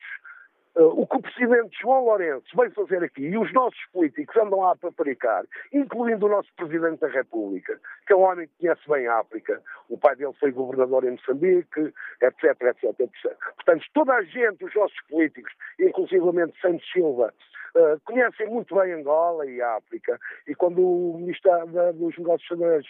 [0.77, 4.77] o que o presidente João Lourenço veio fazer aqui e os nossos políticos andam a
[4.77, 9.21] paparicar, incluindo o nosso presidente da República, que é um homem que conhece bem a
[9.21, 13.37] África, o pai dele foi governador em Moçambique, etc, etc, etc.
[13.55, 17.33] Portanto, toda a gente, os nossos políticos, inclusivamente Santos Silva,
[17.75, 20.19] uh, conhecem muito bem Angola e África.
[20.47, 21.51] E quando o ministro
[21.95, 22.89] dos Negócios Estrangeiros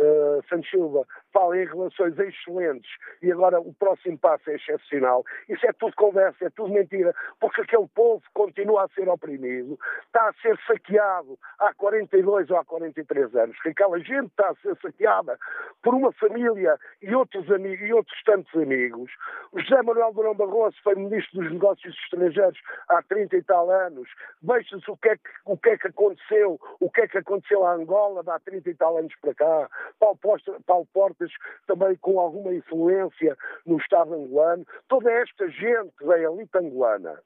[0.00, 2.90] uh, Santos Silva fala em relações excelentes
[3.22, 5.24] e agora o próximo passo é excepcional.
[5.48, 10.28] Isso é tudo conversa, é tudo mentira, porque aquele povo continua a ser oprimido, está
[10.28, 14.76] a ser saqueado há 42 ou há 43 anos, que aquela gente está a ser
[14.80, 15.38] saqueada
[15.82, 19.10] por uma família e outros amigos e outros tantos amigos.
[19.52, 24.08] O José Manuel Durão Barroso foi ministro dos Negócios Estrangeiros há 30 e tal anos.
[24.42, 27.64] Veja-se o que, é que, o que é que aconteceu, o que é que aconteceu
[27.64, 29.68] a Angola há 30 e tal anos para cá.
[29.98, 31.30] Paulo, Portas
[31.66, 34.66] também com alguma influência no Estado angolano.
[34.88, 37.20] Toda esta gente da elite angolana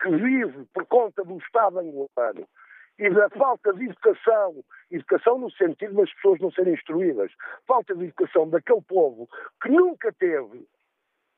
[0.00, 2.46] que vive por conta do Estado angolano
[2.98, 7.30] e da falta de educação, educação no sentido das pessoas não serem instruídas,
[7.66, 9.28] falta de educação daquele povo
[9.62, 10.66] que nunca teve,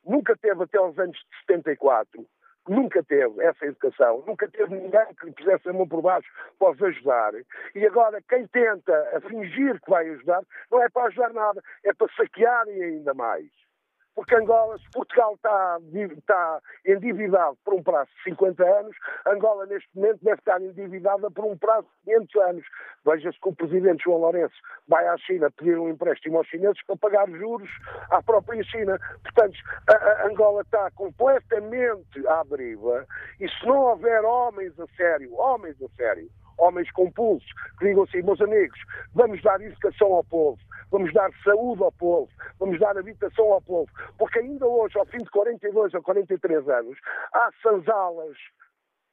[0.05, 2.25] nunca teve até aos anos de 74,
[2.67, 6.71] nunca teve essa educação, nunca teve ninguém que lhe pusesse a mão por baixo para
[6.71, 7.33] os ajudar.
[7.75, 12.07] E agora, quem tenta fingir que vai ajudar, não é para ajudar nada, é para
[12.15, 13.68] saquearem ainda mais
[14.19, 15.79] porque Angola, se Portugal está,
[16.11, 18.93] está endividado por um prazo de 50 anos,
[19.25, 22.65] Angola neste momento deve estar endividada por um prazo de 500 anos.
[23.05, 24.55] Veja-se que o presidente João Lourenço
[24.89, 27.69] vai à China pedir um empréstimo aos chineses para pagar juros
[28.09, 28.99] à própria China.
[29.23, 29.57] Portanto,
[29.87, 33.07] a, a Angola está completamente à deriva
[33.39, 37.49] e se não houver homens a sério, homens a sério, homens com pulsos,
[37.79, 38.79] que digam assim, meus amigos,
[39.13, 40.59] vamos dar educação ao povo,
[40.91, 42.29] vamos dar saúde ao povo,
[42.59, 46.97] vamos dar habitação ao povo, porque ainda hoje, ao fim de 42 ou 43 anos,
[47.33, 48.37] há sanzalas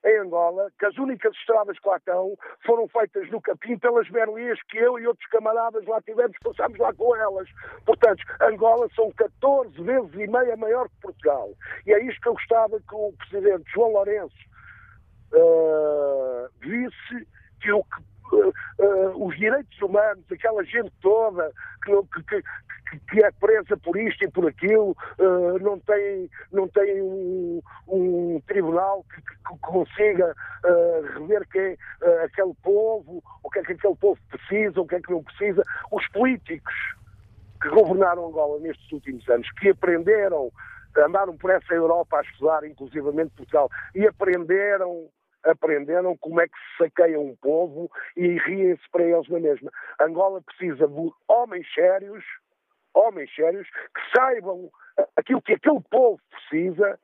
[0.07, 4.59] em Angola, que as únicas estradas que lá estão foram feitas no capim pelas berlias
[4.68, 7.49] que eu e outros camaradas lá tivemos, passámos lá com elas.
[7.84, 11.51] Portanto, Angola são 14 vezes e meia maior que Portugal.
[11.86, 14.36] E é isto que eu gostava que o Presidente João Lourenço
[15.32, 17.26] uh, visse
[17.61, 18.03] que o que
[18.33, 21.51] uh, uh, os direitos humanos, aquela gente toda
[21.85, 22.43] que, que,
[23.11, 28.41] que, é presa por isto e por aquilo, uh, não tem, não tem um, um
[28.47, 30.35] tribunal que, que consiga
[31.15, 31.77] rever quem
[32.25, 35.63] aquele povo, o que é que aquele povo precisa, o que é que não precisa.
[35.93, 36.75] Os políticos
[37.63, 40.51] que governaram Angola nestes últimos anos, que aprenderam
[40.99, 45.11] andaram por essa Europa a estudar, inclusivamente Portugal, e aprenderam
[45.47, 49.70] aprenderam como é que se saqueia um povo e riem-se para eles na mesma.
[50.01, 52.24] Angola precisa de homens sérios,
[52.94, 54.70] homens sérios, que saibam
[55.16, 56.99] aquilo que aquele povo precisa,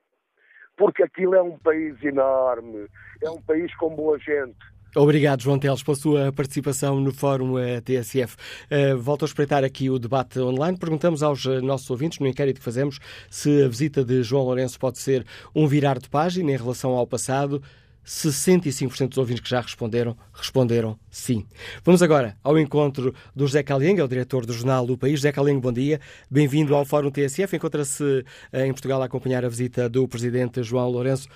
[0.77, 2.89] porque aquilo é um país enorme,
[3.23, 4.57] é um país com boa gente.
[4.95, 8.37] Obrigado, João Teles, pela sua participação no Fórum eh, TSF.
[8.71, 10.77] Uh, volto a espreitar aqui o debate online.
[10.77, 12.99] Perguntamos aos eh, nossos ouvintes, no inquérito que fazemos,
[13.31, 15.25] se a visita de João Lourenço pode ser
[15.55, 17.63] um virar de página em relação ao passado.
[18.05, 21.47] 65% dos ouvintes que já responderam, responderam sim.
[21.85, 25.15] Vamos agora ao encontro do José Calenga, é o diretor do jornal do País.
[25.15, 26.01] José Calenga, bom dia.
[26.31, 27.57] Bem-vindo ao Fórum TSF.
[27.57, 31.29] Encontra-se eh, em Portugal a acompanhar a visita do presidente João Lourenço.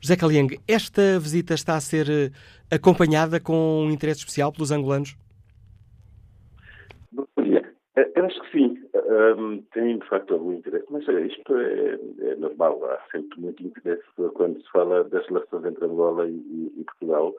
[0.00, 2.30] José Calenga, esta visita está a ser eh,
[2.70, 5.16] acompanhada com um interesse especial pelos angolanos?
[7.12, 7.62] Bom dia.
[7.96, 8.81] Eh, eu acho que sim
[9.12, 14.02] um, tem de facto algum interesse, mas isto é, é, normal, há sempre muito interesse
[14.34, 17.34] quando se fala das relações entre Angola e, e Portugal.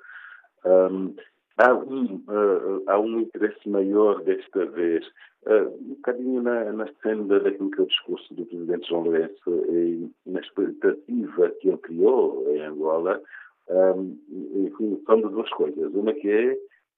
[0.65, 1.15] Um,
[1.57, 5.05] há, um, uh, há um interesse maior desta vez,
[5.45, 9.65] uh, um bocadinho na, na senda daquilo que é o discurso do Presidente João Lourenço
[9.69, 13.21] e na expectativa que ele criou em Angola,
[13.69, 14.17] um,
[14.65, 15.93] enfim, são de duas coisas.
[15.93, 16.53] Uma que é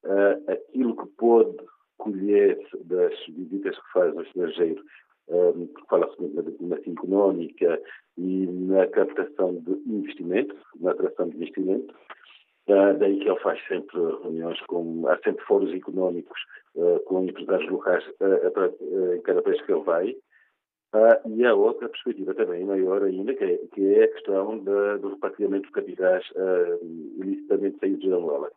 [0.05, 1.57] uh, aquilo que pode
[1.97, 4.83] colher das visitas que faz ao estrangeiro,
[5.27, 7.81] um, fala-se muito na diplomacia económica
[8.17, 11.93] e na captação de investimento, na atração de investimento.
[12.67, 16.39] Uh, daí que ele faz sempre reuniões com, há sempre fóruns económicos
[16.75, 20.15] uh, com empresários locais uh, em cada país que ele vai.
[21.27, 25.09] e há outra perspectiva também maior ainda, que é, que é a questão da, do
[25.09, 26.25] repatriamento de capitais
[27.17, 28.51] ilicitamente saídos de Angola.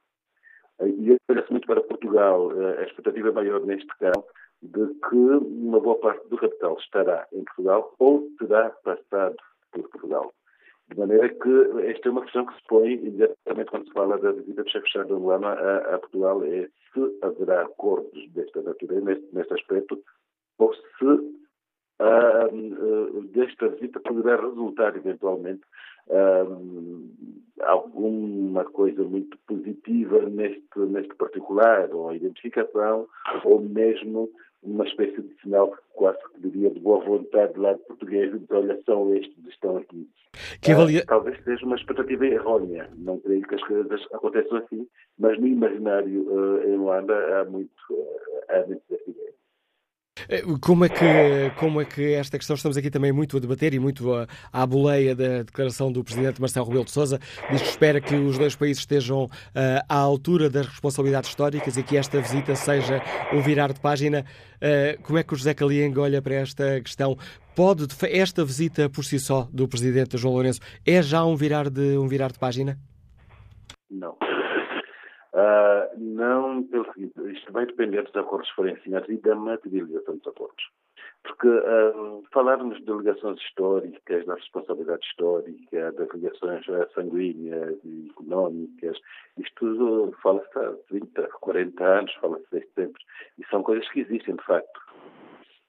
[0.80, 2.52] E olha-se muito para Portugal.
[2.52, 4.24] Eh, a expectativa maior neste caso
[4.62, 9.36] de que uma boa parte do capital estará em Portugal ou terá passado
[9.72, 10.32] por Portugal.
[10.88, 11.50] De maneira que
[11.86, 14.84] esta é uma questão que se põe imediatamente quando se fala da visita do chefe
[14.84, 20.02] de Estado angolano a, a, Portugal, é se haverá acordos desta natureza, neste, neste aspecto,
[20.58, 21.28] ou se uh,
[23.34, 25.60] desta visita poderá resultar eventualmente
[27.60, 33.06] alguma coisa muito positiva neste, neste particular, ou a identificação,
[33.44, 34.30] ou mesmo
[34.62, 38.80] uma espécie de sinal quase que diria de boa vontade do lado português de olha,
[38.84, 40.08] são estes estão aqui.
[40.60, 41.02] Que avalia...
[41.02, 42.90] uh, talvez seja uma expectativa errónea.
[42.96, 44.86] Não creio que as coisas aconteçam assim,
[45.18, 48.06] mas no imaginário uh, em Luanda há muito, uh,
[48.48, 49.34] há muito dessa ideia.
[50.60, 53.78] Como é, que, como é que esta questão, estamos aqui também muito a debater e
[53.78, 57.18] muito a, à boleia da declaração do Presidente Marcelo Rebelo de Sousa,
[57.50, 59.30] diz que espera que os dois países estejam uh,
[59.88, 63.02] à altura das responsabilidades históricas e que esta visita seja
[63.32, 64.24] um virar de página.
[64.56, 67.16] Uh, como é que o José Caliengo olha para esta questão?
[67.54, 71.98] Pode, esta visita por si só do Presidente João Lourenço, é já um virar de,
[71.98, 72.78] um virar de página?
[73.90, 74.16] Não.
[75.38, 76.66] Uh, não,
[77.30, 80.64] isto vai depender dos acordos que forem assinados e da materialização dos acordos.
[81.22, 88.98] Porque uh, falarmos de delegações históricas, da responsabilidade histórica, das ligações sanguíneas e económicas,
[89.38, 93.02] isto fala-se há 30, 40 anos, fala-se desde sempre,
[93.38, 94.80] e são coisas que existem de facto.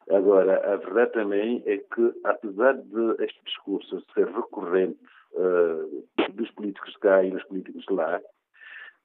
[0.09, 4.97] Agora, a verdade também é que, apesar de este discurso ser recorrente
[5.33, 8.19] uh, dos políticos de cá e dos políticos de lá,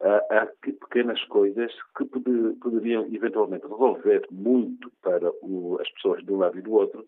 [0.04, 6.58] há pequenas coisas que poderiam eventualmente resolver muito para o, as pessoas de um lado
[6.58, 7.06] e do outro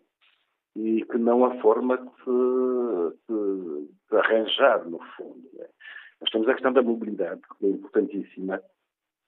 [0.75, 3.33] e que não há forma de se,
[4.09, 5.49] de arranjar, no fundo.
[5.53, 5.65] Né?
[6.21, 8.61] Nós temos a questão da mobilidade, que é importantíssima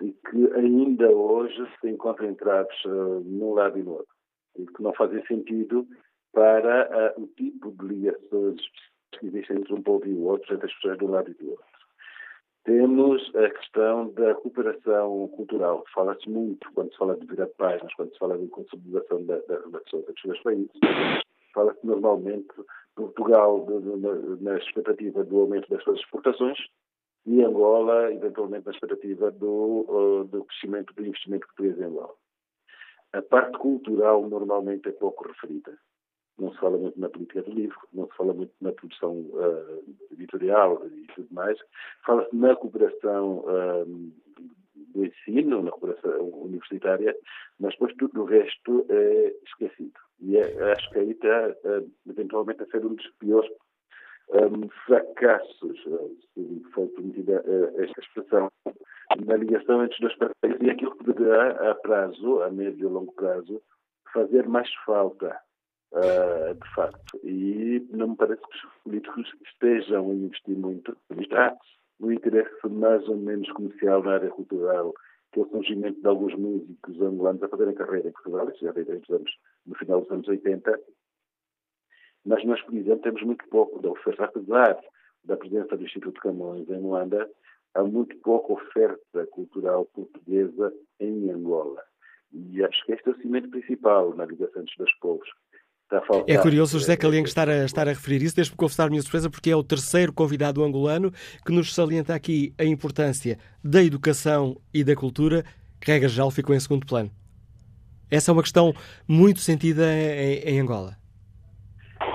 [0.02, 4.16] e que ainda hoje se encontra entraves uh, num lado e no outro
[4.58, 5.88] e que não fazem sentido
[6.32, 8.62] para uh, o tipo de ligações
[9.12, 11.34] que existem entre um povo e o outro, entre as pessoas de um lado e
[11.34, 11.79] do outro.
[12.66, 15.84] Temos a questão da cooperação cultural.
[15.94, 19.60] Fala-se muito quando se fala de virar páginas, quando se fala de consolidação da, da
[19.60, 20.72] relação entre os dois países.
[21.54, 22.54] Fala-se normalmente
[22.96, 26.58] Portugal de, de, na expectativa do aumento das suas exportações
[27.26, 32.14] e Angola, eventualmente, na expectativa do, uh, do crescimento do investimento português em Angola.
[33.14, 35.78] A parte cultural normalmente é pouco referida
[36.42, 39.84] não se fala muito na política do livro, não se fala muito na produção uh,
[40.12, 41.58] editorial e tudo mais.
[42.06, 44.14] Fala-se na cooperação uh,
[44.94, 47.16] do ensino, na cooperação universitária,
[47.60, 50.00] mas depois tudo o resto é esquecido.
[50.22, 53.50] E é, acho que aí está, uh, eventualmente, a ser um dos piores
[54.30, 55.84] um, fracassos,
[56.36, 57.44] se for permitida
[57.78, 58.52] esta expressão,
[59.26, 62.92] na ligação entre os dois países e aquilo que poderá, a prazo, a médio e
[62.92, 63.60] longo prazo,
[64.14, 65.36] fazer mais falta
[65.92, 67.20] Uh, de facto.
[67.24, 70.96] E não me parece que os políticos estejam a investir muito.
[71.32, 71.58] Há
[72.00, 74.94] um interesse mais ou menos comercial na área cultural,
[75.32, 78.72] que é o surgimento de alguns músicos angolanos a fazerem carreira em Portugal, isso já
[78.72, 79.32] desde anos,
[79.66, 80.80] no final dos anos 80.
[82.26, 84.80] Mas nós, por exemplo, temos muito pouco da oferta, apesar
[85.24, 87.30] da presença do Instituto Camões em Luanda,
[87.74, 91.84] há muito pouca oferta cultural portuguesa em Angola.
[92.32, 95.30] E acho que este é o cimento principal na ligação dos dois povos.
[96.28, 99.02] É curioso o José Calengo estar a, estar a referir isso, deixe-me confessar a minha
[99.02, 101.12] surpresa, porque é o terceiro convidado angolano
[101.44, 105.44] que nos salienta aqui a importância da educação e da cultura,
[105.82, 107.10] que regra geral ficou em segundo plano.
[108.12, 108.74] Essa é uma questão
[109.08, 110.96] muito sentida em, em Angola.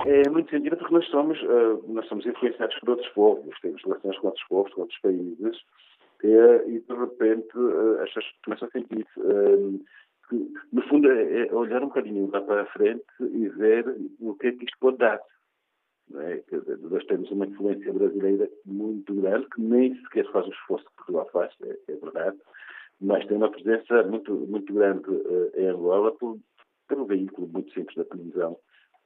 [0.05, 4.17] É muito sentida porque nós somos, uh, nós somos influenciados por outros povos, temos relações
[4.19, 5.57] com outros povos, com outros países,
[6.23, 9.05] uh, e de repente uh, as pessoas começam a sentir
[10.29, 13.85] que, no fundo, é, é olhar um bocadinho lá para a frente e ver
[14.19, 15.19] o que é que isto pode dar.
[16.13, 16.43] É?
[16.81, 21.29] Nós temos uma influência brasileira muito grande, que nem sequer faz o esforço que Portugal
[21.31, 22.37] faz, é, é verdade,
[23.01, 26.37] mas tem uma presença muito, muito grande uh, em Angola por,
[26.87, 28.57] pelo veículo muito simples da televisão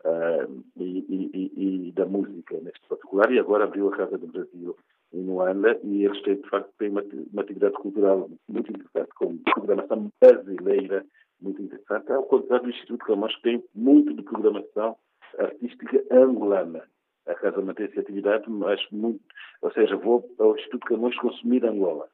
[0.04, 4.76] uh, e, e, e, da música, neste particular, e agora abriu a Casa do Brasil
[5.14, 7.04] em Luanda e eles têm, de facto, têm uma,
[7.34, 11.06] uma atividade cultural muito interessante, com programação brasileira
[11.42, 14.98] muito interessante, ao contrário do Instituto Camões, que tem muito de programação
[15.38, 16.84] artística angolana.
[17.26, 19.22] A casa mantém essa atividade, mas muito,
[19.62, 22.08] ou seja, vou ao Instituto Camões consumir Angola,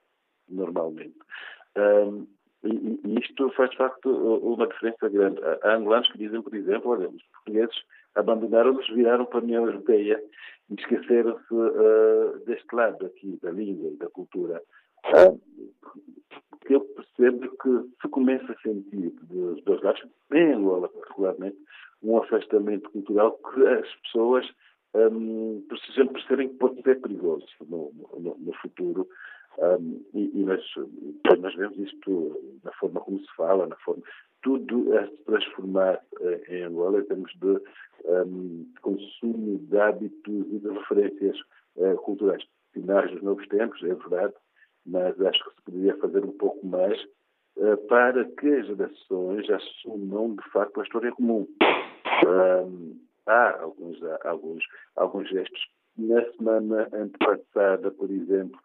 [0.47, 1.15] normalmente.
[1.77, 2.27] Um,
[2.65, 5.39] e, e, isto faz, de facto, uma diferença grande.
[5.63, 7.75] Há angolanos que dizem, por exemplo, olha, os portugueses
[8.15, 10.21] abandonaram-nos, viraram para a União Europeia
[10.69, 14.61] e esqueceram-se uh, deste lado aqui, da língua e da cultura.
[15.05, 15.39] Uh,
[16.69, 20.03] eu percebo que se começa a sentir dos dois lados,
[20.33, 21.57] em Angola particularmente,
[22.01, 24.45] um afastamento cultural que as pessoas
[24.95, 29.07] um, precisam perceberem que pode ser perigoso no, no, no futuro.
[29.57, 30.61] Um, e, e nós,
[31.39, 34.03] nós, vemos isto na forma como se fala, na forma.
[34.41, 37.61] Tudo a se transformar uh, em Angola em termos de
[38.05, 41.37] um, consumo de hábitos e de referências
[41.77, 42.43] uh, culturais.
[42.73, 44.33] Finais dos novos tempos, é verdade,
[44.85, 47.01] mas acho que se poderia fazer um pouco mais
[47.57, 51.47] uh, para que as gerações assumam, de facto, a história comum.
[52.27, 54.63] Um, há alguns, alguns,
[54.95, 55.61] alguns gestos.
[55.97, 58.59] Na semana antepassada, por exemplo,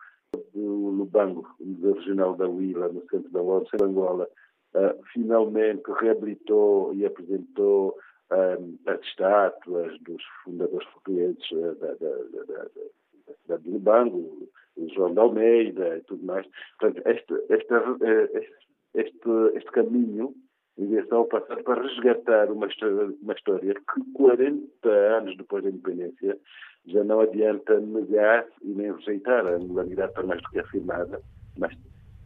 [0.55, 4.28] do Lubango, Museu Regional da Huila, no centro da Angola,
[4.74, 7.97] uh, finalmente reabilitou e apresentou
[8.31, 12.16] um, as estátuas dos fundadores portugueses uh, da, da,
[12.47, 14.49] da, da cidade de Lubango,
[14.95, 16.47] João de Almeida e tudo mais.
[16.78, 18.55] Portanto, este, este,
[18.95, 20.35] este, este caminho
[20.78, 25.70] em direção ao passado para resgatar uma história, uma história que 40 anos depois da
[25.70, 26.39] independência
[26.87, 31.20] já não adianta negar e nem rejeitar a angularidade está mais do que afirmada,
[31.59, 31.72] mas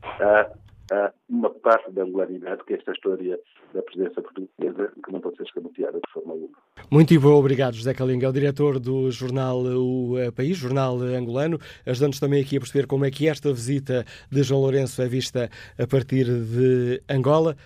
[0.03, 0.51] há,
[0.93, 3.39] há, uma parte da angularidade que é esta história
[3.73, 6.57] da presença portuguesa que não pode ser escamoteada de forma alguma.
[6.91, 11.59] Muito bom, obrigado, José Calinga, é o diretor do jornal O eh, País, jornal angolano,
[11.87, 15.51] ajudando-nos também aqui a perceber como é que esta visita de João Lourenço é vista
[15.79, 17.57] a partir de Angola.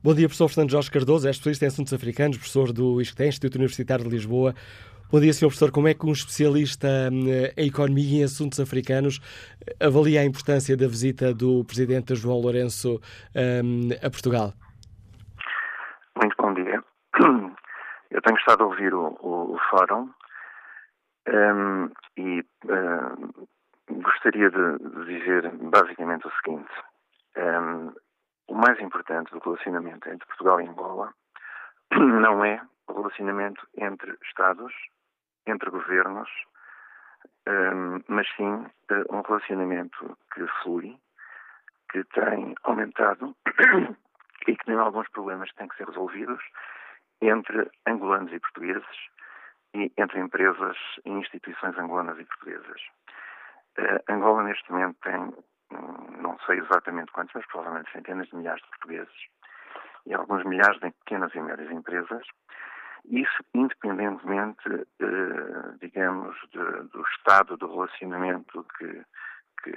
[0.00, 3.56] Bom dia, professor Fernando Jorge Cardoso, é especialista em assuntos africanos, professor do ISCTE, Instituto
[3.56, 4.54] Universitário de Lisboa.
[5.10, 5.46] Bom dia, Sr.
[5.46, 5.72] Professor.
[5.72, 7.24] Como é que um especialista hum,
[7.56, 9.18] em economia e em assuntos africanos
[9.80, 13.00] avalia a importância da visita do Presidente João Lourenço
[13.34, 14.52] um, a Portugal?
[16.14, 16.84] Muito bom dia.
[18.10, 20.10] Eu tenho estado a ouvir o, o, o fórum
[21.26, 26.70] um, e um, gostaria de dizer basicamente o seguinte.
[27.34, 27.94] Um,
[28.48, 31.14] o mais importante do relacionamento entre Portugal e Angola
[31.96, 34.70] não é o relacionamento entre Estados
[35.46, 36.28] entre governos,
[37.46, 40.98] um, mas sim uh, um relacionamento que flui,
[41.90, 43.34] que tem aumentado
[44.46, 46.42] e que tem alguns problemas que têm que ser resolvidos
[47.20, 49.08] entre angolanos e portugueses
[49.74, 52.80] e entre empresas e instituições angolanas e portuguesas.
[53.78, 55.34] Uh, Angola, neste momento, tem,
[55.72, 59.28] um, não sei exatamente quantos, mas provavelmente centenas de milhares de portugueses
[60.06, 62.26] e alguns milhares de pequenas e médias empresas
[63.10, 64.68] isso independentemente,
[65.00, 69.02] eh, digamos, de, do estado do relacionamento que,
[69.62, 69.72] que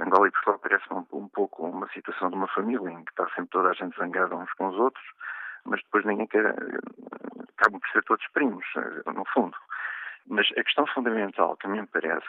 [0.00, 3.28] Angola e Portugal parecem um, um, pouco uma situação de uma família em que está
[3.30, 5.04] sempre toda a gente zangada uns com os outros,
[5.64, 6.54] mas depois ninguém quer,
[7.58, 9.56] acabam por ser todos primos, eh, no fundo.
[10.28, 12.26] Mas a questão fundamental que me parece,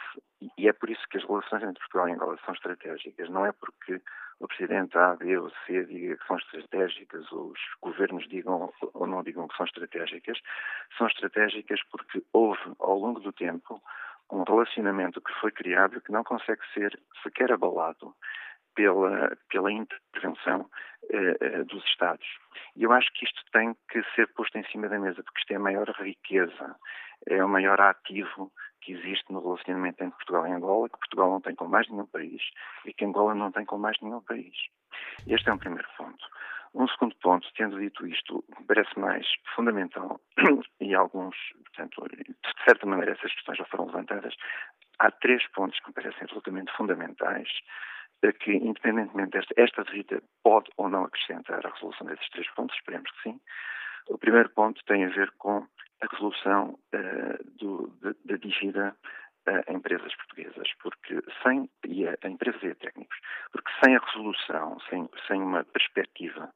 [0.56, 3.52] e é por isso que as relações entre Portugal e Angola são estratégicas, não é
[3.52, 4.00] porque
[4.40, 9.06] o Presidente A, B ou C diga que são estratégicas, ou os governos digam ou
[9.06, 10.38] não digam que são estratégicas,
[10.96, 13.82] são estratégicas porque houve, ao longo do tempo,
[14.30, 18.14] um relacionamento que foi criado que não consegue ser sequer abalado
[18.74, 20.70] pela, pela intervenção
[21.10, 22.26] eh, eh, dos Estados.
[22.76, 25.50] E eu acho que isto tem que ser posto em cima da mesa, porque isto
[25.50, 26.76] é a maior riqueza,
[27.26, 28.52] é o maior ativo
[28.88, 32.06] que existe no relacionamento entre Portugal e Angola, que Portugal não tem com mais nenhum
[32.06, 32.40] país
[32.86, 34.54] e que Angola não tem com mais nenhum país.
[35.26, 36.24] Este é um primeiro ponto.
[36.74, 40.18] Um segundo ponto, tendo dito isto, parece mais fundamental,
[40.80, 44.34] e alguns, portanto, de certa maneira essas questões já foram levantadas,
[44.98, 47.48] há três pontos que me parecem absolutamente fundamentais
[48.40, 53.10] que, independentemente desta esta visita, pode ou não acrescentar à resolução desses três pontos, esperemos
[53.10, 53.40] que sim.
[54.08, 55.66] O primeiro ponto tem a ver com
[56.00, 57.92] a resolução uh, do,
[58.24, 58.96] da dívida
[59.48, 63.18] a empresas portuguesas, porque sem, e a, a empresas e a técnicos,
[63.50, 66.52] porque sem a resolução, sem, sem uma perspectiva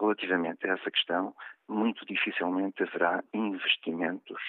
[0.00, 1.34] relativamente a essa questão,
[1.68, 4.40] muito dificilmente haverá investimentos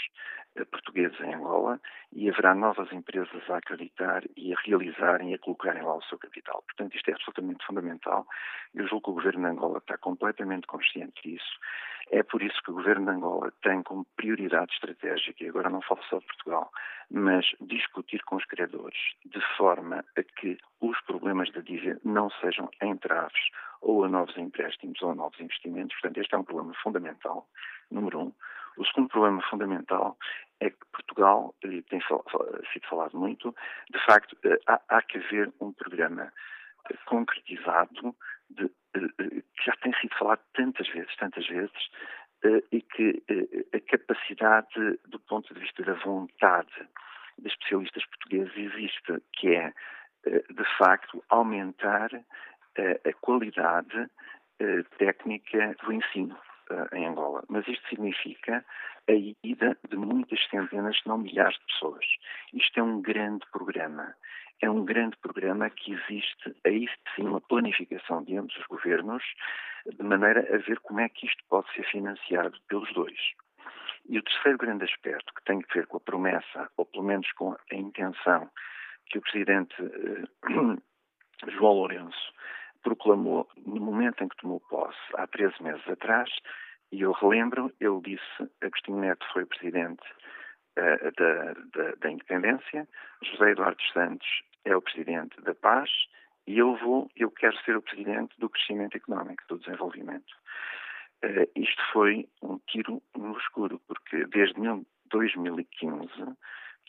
[0.56, 1.80] eh, portugueses em Angola
[2.14, 6.18] e haverá novas empresas a acreditar e a realizarem e a colocarem lá o seu
[6.18, 6.64] capital.
[6.64, 8.26] Portanto, isto é absolutamente fundamental.
[8.74, 11.60] Eu julgo que o governo de Angola está completamente consciente disso.
[12.10, 15.82] É por isso que o governo de Angola tem como prioridade estratégica, e agora não
[15.82, 16.72] falo só de Portugal,
[17.12, 22.70] mas discutir com os credores de forma a que os problemas da dívida não sejam
[22.82, 23.50] entraves
[23.82, 25.96] ou a novos empréstimos ou a novos investimentos.
[26.00, 27.07] Portanto, este é um problema fundamental,
[27.92, 28.34] número um.
[28.78, 30.18] O segundo problema fundamental
[30.60, 33.56] é que Portugal, e tem sido falado muito,
[33.90, 36.32] de facto, eh, há, há que haver um programa
[36.90, 38.16] eh, concretizado
[38.50, 41.90] de, eh, que já tem sido falado tantas vezes, tantas vezes,
[42.72, 43.24] e que
[43.74, 46.88] a capacidade do ponto de vista da vontade
[47.40, 49.74] de especialistas portugueses existe, que é,
[50.24, 54.08] de facto, aumentar a qualidade
[55.00, 56.38] técnica do ensino
[56.94, 57.44] em Angola.
[57.50, 58.66] Mas isto significa
[59.10, 59.14] a
[59.44, 62.06] ida de muitas centenas, se não milhares de pessoas.
[62.54, 64.14] Isto é um grande programa.
[64.62, 69.24] É um grande programa que existe, aí sim, uma planificação de ambos os governos,
[69.86, 73.20] de maneira a ver como é que isto pode ser financiado pelos dois.
[74.10, 77.32] E o terceiro grande aspecto, que tem a ver com a promessa, ou pelo menos
[77.34, 78.50] com a intenção,
[79.10, 80.24] que o Presidente eh,
[81.52, 82.34] João Lourenço
[82.88, 86.30] proclamou no momento em que tomou posse, há 13 meses atrás,
[86.90, 90.04] e eu relembro, ele disse, Agostinho Neto foi presidente
[90.78, 92.88] uh, da, da, da, Independência,
[93.22, 94.28] José Eduardo Santos
[94.64, 95.90] é o presidente da Paz
[96.48, 100.34] e eu vou, eu quero ser o presidente do crescimento económico, do desenvolvimento.
[101.26, 104.56] Uh, isto foi um tiro no escuro, porque desde
[105.10, 106.10] 2015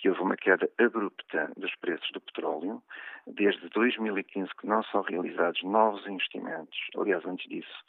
[0.01, 2.83] que houve uma queda abrupta dos preços do petróleo,
[3.27, 7.85] desde 2015 que não são realizados novos investimentos, aliás, antes disso,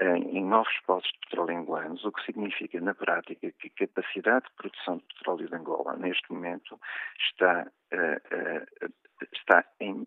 [0.00, 4.52] em, novos postos de petróleo angolanos, o que significa, na prática, que a capacidade de
[4.54, 6.80] produção de petróleo de Angola, neste momento,
[7.18, 8.92] está, uh, uh,
[9.34, 10.06] está em,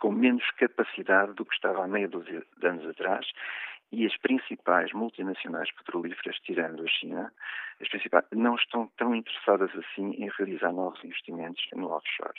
[0.00, 3.26] com menos capacidade do que estava há meia dúzia de anos atrás
[3.90, 7.32] e as principais multinacionais petrolíferas, tirando a China,
[7.80, 12.38] as principais, não estão tão interessadas assim em realizar novos investimentos no offshore.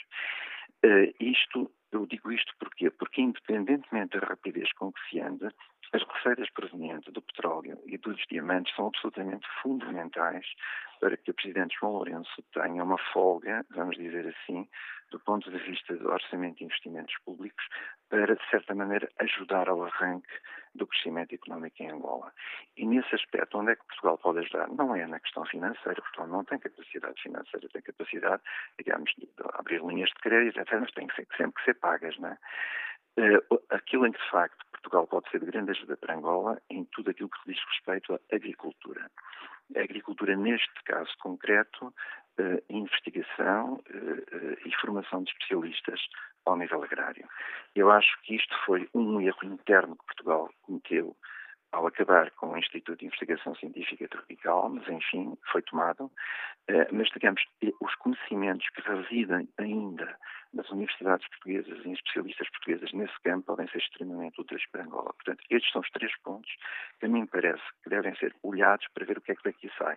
[0.84, 2.90] Uh, isto, eu digo isto porquê?
[2.90, 5.52] Porque, independentemente da rapidez com que se anda,
[5.92, 10.46] as receitas provenientes do petróleo e dos diamantes são absolutamente fundamentais
[11.00, 14.68] para que o Presidente João Lourenço tenha uma folga, vamos dizer assim,
[15.10, 17.64] do ponto de vista do orçamento de investimentos públicos,
[18.08, 20.28] para, de certa maneira, ajudar ao arranque
[20.74, 22.32] do crescimento económico em Angola.
[22.76, 24.68] E nesse aspecto, onde é que Portugal pode ajudar?
[24.68, 28.42] Não é na questão financeira, Portugal não tem capacidade financeira, tem capacidade,
[28.78, 32.38] digamos, de abrir linhas de crédito, mas tem que sempre que ser pagas, não é?
[33.18, 36.84] Uh, aquilo em que, de facto, Portugal pode ser de grande ajuda para Angola em
[36.86, 39.10] tudo aquilo que diz respeito à agricultura.
[39.76, 46.00] A agricultura, neste caso concreto, uh, investigação uh, e formação de especialistas
[46.44, 47.28] ao nível agrário.
[47.74, 51.16] Eu acho que isto foi um erro interno que Portugal cometeu
[51.72, 56.10] ao acabar com o Instituto de Investigação Científica Tropical, mas enfim, foi tomado.
[56.68, 57.42] Eh, mas, digamos,
[57.80, 60.18] os conhecimentos que residem ainda
[60.52, 65.12] nas universidades portuguesas e em especialistas portugueses nesse campo podem ser extremamente úteis para Angola.
[65.14, 66.50] Portanto, estes são os três pontos
[66.98, 69.70] que a mim parece que devem ser olhados para ver o que é que daqui
[69.78, 69.96] sai.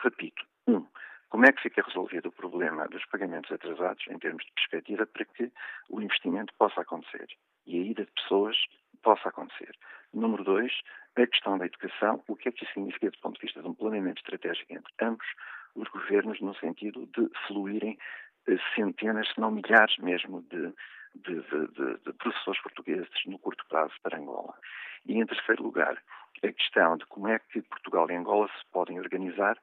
[0.00, 0.86] Repito, um,
[1.32, 5.24] como é que fica resolvido o problema dos pagamentos atrasados em termos de perspectiva para
[5.24, 5.50] que
[5.88, 7.26] o investimento possa acontecer
[7.66, 8.56] e a ida de pessoas
[9.02, 9.74] possa acontecer?
[10.12, 10.72] Número dois,
[11.16, 13.68] a questão da educação, o que é que isso significa do ponto de vista de
[13.68, 15.26] um planeamento estratégico entre ambos
[15.74, 17.98] os governos no sentido de fluírem
[18.46, 20.72] eh, centenas, se não milhares mesmo, de,
[21.14, 24.54] de, de, de, professores portugueses no curto prazo para Angola.
[25.06, 25.96] E, em terceiro lugar,
[26.42, 29.56] a questão de como é que Portugal e Angola se podem organizar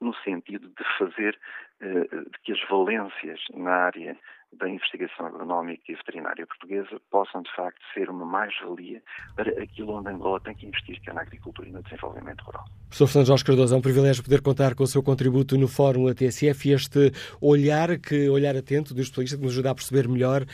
[0.00, 1.38] no sentido de fazer
[1.80, 4.18] eh, de que as valências na área
[4.52, 9.00] da investigação agronómica e veterinária portuguesa possam, de facto, ser uma mais-valia
[9.36, 12.64] para aquilo onde Angola tem que investir, que é na agricultura e no desenvolvimento rural.
[12.88, 16.08] Professor Fernando Jorge Cardoso, é um privilégio poder contar com o seu contributo no Fórum
[16.08, 20.42] ATSF e este olhar, que olhar atento do especialista que nos ajuda a perceber melhor
[20.42, 20.46] uh,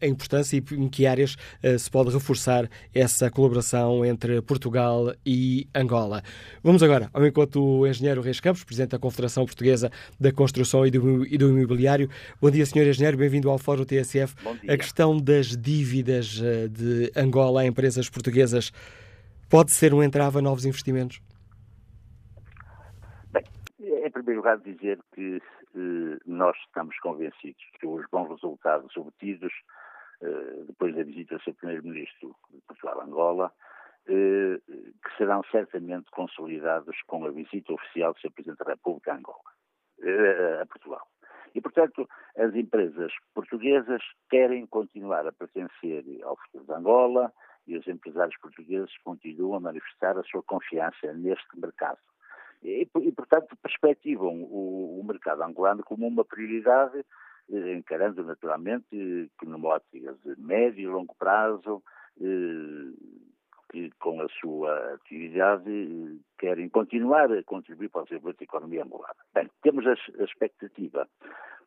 [0.00, 5.66] a importância e em que áreas uh, se pode reforçar essa colaboração entre Portugal e
[5.74, 6.22] Angola.
[6.62, 9.90] Vamos agora ao encontro do engenheiro Reis Campos, Presidente da Confederação Portuguesa
[10.20, 12.08] da Construção e do, e do Imobiliário.
[12.40, 14.34] Bom dia, senhor engenheiro bem-vindo ao Fórum TSF.
[14.68, 18.70] A questão das dívidas eh, de Angola a empresas portuguesas
[19.48, 21.22] pode ser um entrave a novos investimentos?
[23.32, 23.42] Bem,
[23.80, 25.36] em primeiro lugar, dizer que
[25.74, 29.52] eh, nós estamos convencidos que os bons resultados obtidos
[30.20, 33.52] eh, depois da visita do seu Primeiro-Ministro de Portugal a Angola,
[34.06, 38.32] eh, que serão certamente consolidados com a visita oficial do Sr.
[38.32, 39.50] Presidente da República a Angola,
[40.02, 41.08] eh, a Portugal.
[41.54, 47.32] E, portanto, as empresas portuguesas querem continuar a pertencer ao futuro de Angola
[47.66, 51.98] e os empresários portugueses continuam a manifestar a sua confiança neste mercado.
[52.62, 57.04] E, e portanto, perspectivam o, o, mercado angolano como uma prioridade,
[57.50, 61.82] eh, encarando naturalmente que numa ótica de médio e longo prazo,
[62.20, 63.14] eh,
[63.74, 68.84] que com a sua atividade eh, querem continuar a contribuir para o desenvolvimento da economia
[68.84, 69.20] angolana.
[69.34, 71.08] Bem, temos a, expectativa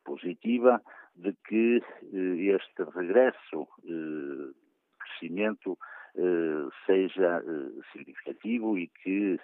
[0.06, 0.82] positiva
[1.18, 4.54] de que eh, este regresso, eh,
[5.00, 5.78] crescimento,
[6.88, 7.44] seja
[7.92, 9.40] significativo e que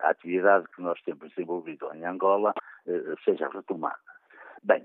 [0.00, 2.52] a atividade que nós temos desenvolvido em Angola
[3.24, 4.10] seja retomada.
[4.64, 4.84] Bem,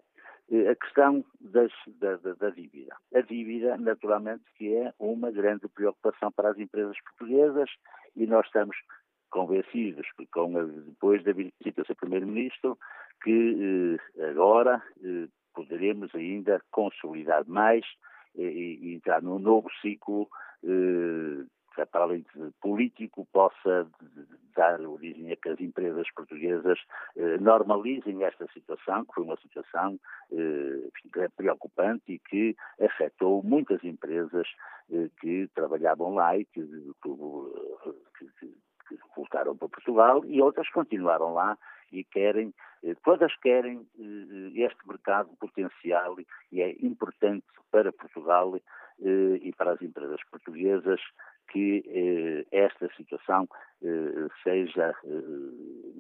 [0.69, 2.95] a questão das, da, da, da, dívida.
[3.13, 7.69] A dívida, naturalmente, que é uma grande preocupação para as empresas portuguesas
[8.15, 8.77] e nós estamos
[9.29, 12.77] convencidos que com a, depois da visita do Primeiro-Ministro
[13.23, 17.83] que eh, agora eh, poderemos ainda consolidar mais
[18.37, 20.29] eh, e, entrar num novo ciclo
[20.63, 21.45] eh,
[21.91, 23.87] para além de político, possa
[24.55, 26.79] dar origem a que as empresas portuguesas
[27.17, 29.99] eh, normalizem esta situação, que foi uma situação
[30.31, 34.47] eh, preocupante e que afetou muitas empresas
[34.91, 38.47] eh, que trabalhavam lá e que, que, que,
[38.87, 41.57] que voltaram para Portugal e outras continuaram lá
[41.91, 42.53] e querem,
[42.83, 46.15] eh, todas querem eh, este mercado potencial
[46.51, 48.57] e é importante para Portugal
[48.97, 51.01] e para as empresas portuguesas
[51.51, 53.47] que eh, esta situação
[53.83, 55.09] eh, seja, eh,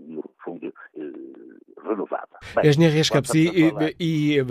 [0.07, 0.73] no fundo,
[1.83, 2.27] renovada.
[2.55, 3.49] Bem, Engenheiro Reis Campos, e,
[3.99, 4.43] e, e,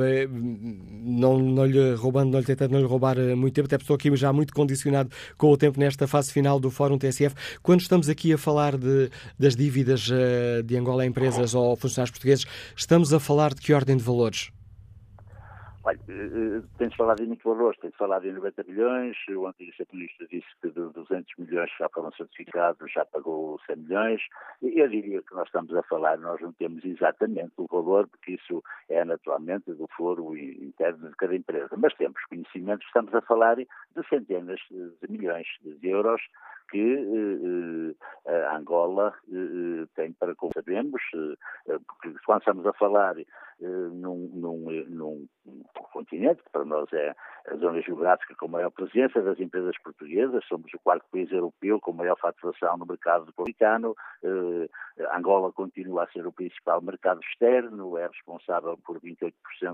[1.02, 4.14] não, não lhe roubando, não lhe tentando não lhe roubar muito tempo, até estou aqui
[4.16, 7.34] já muito condicionado com o tempo nesta fase final do Fórum TSF.
[7.62, 10.08] Quando estamos aqui a falar de, das dívidas
[10.64, 12.44] de Angola a empresas ou funcionários portugueses,
[12.76, 14.53] estamos a falar de que ordem de valores?
[15.86, 20.26] Olha, eh, tem-se falado em muito valores, tem-se falado em 90 milhões, o antigo setorista
[20.28, 24.22] disse que de 200 milhões já foram certificados, já pagou 100 milhões,
[24.62, 28.64] eu diria que nós estamos a falar, nós não temos exatamente o valor, porque isso
[28.88, 33.66] é naturalmente do foro interno de cada empresa, mas temos conhecimento, estamos a falar de
[34.08, 36.22] centenas de milhões de euros
[36.70, 37.94] que eh,
[38.26, 41.02] eh, a Angola eh, tem para, sabemos,
[41.86, 43.14] porque quando estamos a falar
[43.60, 45.28] num, num, num,
[46.14, 47.14] continente, que para nós é
[47.50, 51.92] a zona geográfica com maior presença das empresas portuguesas, somos o quarto país europeu com
[51.92, 53.94] maior faturação no mercado americano,
[55.14, 59.32] Angola continua a ser o principal mercado externo, é responsável por 28%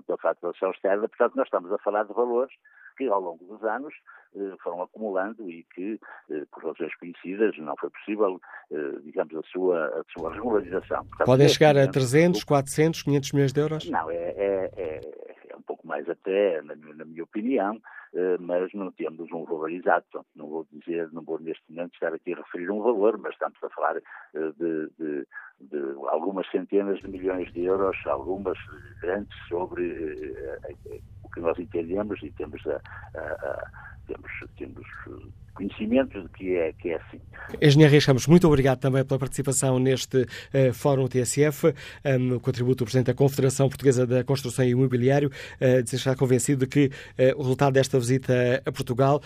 [0.09, 2.55] da faturação externa, portanto nós estamos a falar de valores
[2.97, 3.95] que ao longo dos anos
[4.37, 5.99] eh, foram acumulando e que,
[6.31, 8.39] eh, por razões conhecidas, não foi possível,
[8.71, 11.05] eh, digamos, a sua, a sua regularização.
[11.07, 13.91] Portanto, Podem chegar a 300, 400, 500 milhões de euros?
[13.91, 15.30] Não, é, é, é,
[15.91, 17.83] mais até, na, na minha opinião,
[18.41, 20.25] mas não temos um valor exato.
[20.35, 23.59] Não vou dizer, não vou neste momento estar aqui a referir um valor, mas estamos
[23.63, 23.95] a falar
[24.35, 25.27] de, de,
[25.61, 25.79] de
[26.09, 28.59] algumas centenas de milhões de euros, algumas
[29.01, 30.35] grandes, sobre
[31.23, 32.81] o que nós entendemos e temos a,
[33.15, 34.87] a, a temos, temos
[35.55, 37.21] conhecimento de que é, que é assim.
[37.61, 41.75] Engenheiro Reis muito obrigado também pela participação neste uh, Fórum TSF,
[42.05, 46.67] um, o contributo do Presidente da Confederação Portuguesa da Construção e Imobiliário, uh, convencido de
[46.67, 49.21] que uh, o resultado desta visita a Portugal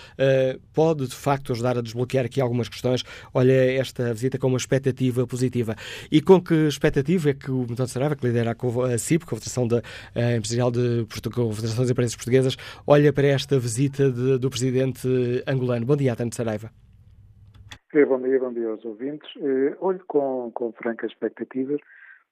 [0.72, 3.04] pode, de facto, ajudar a desbloquear aqui algumas questões.
[3.32, 5.74] Olha esta visita com uma expectativa positiva.
[6.10, 9.82] E com que expectativa é que o António Saraiva, que lidera a CIP, Confederação da,
[10.36, 12.56] Empresarial de Portugal, Confederação das Empresas Portuguesas,
[12.86, 15.08] olha para esta visita de, do Presidente
[15.46, 15.86] angolano.
[15.86, 16.70] Bom dia, António Saraiva.
[17.94, 19.28] É, bom dia, bom dia aos ouvintes.
[19.40, 21.80] Eh, olho com, com francas expectativas,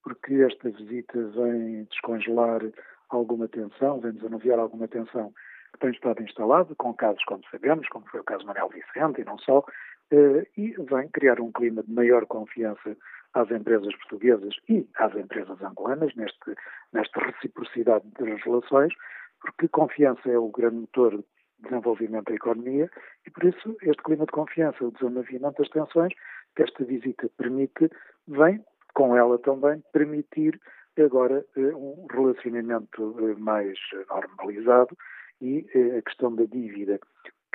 [0.03, 2.63] porque esta visita vem descongelar
[3.09, 5.33] alguma tensão, vem desanuviar alguma tensão
[5.73, 9.25] que tem estado instalada, com casos, como sabemos, como foi o caso Manuel Vicente e
[9.25, 9.65] não só,
[10.11, 12.97] eh, e vem criar um clima de maior confiança
[13.35, 16.55] às empresas portuguesas e às empresas angolanas, neste,
[16.93, 18.93] nesta reciprocidade das relações,
[19.41, 21.25] porque confiança é o grande motor
[21.61, 22.91] desenvolvimento da economia
[23.27, 26.13] e, por isso, este clima de confiança, o desanuviamento das tensões
[26.55, 27.91] que esta visita permite,
[28.29, 28.63] vem
[28.95, 30.61] com ela também permitir
[30.99, 33.79] agora eh, um relacionamento eh, mais
[34.11, 34.97] normalizado
[35.43, 36.99] e eh, a questão da dívida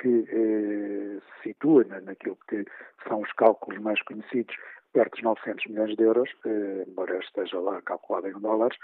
[0.00, 0.24] que
[1.42, 2.64] se situa naquilo que
[3.08, 4.54] são os cálculos mais conhecidos,
[4.92, 6.30] perto dos 900 milhões de euros,
[6.86, 8.78] embora esteja lá calculado em dólares,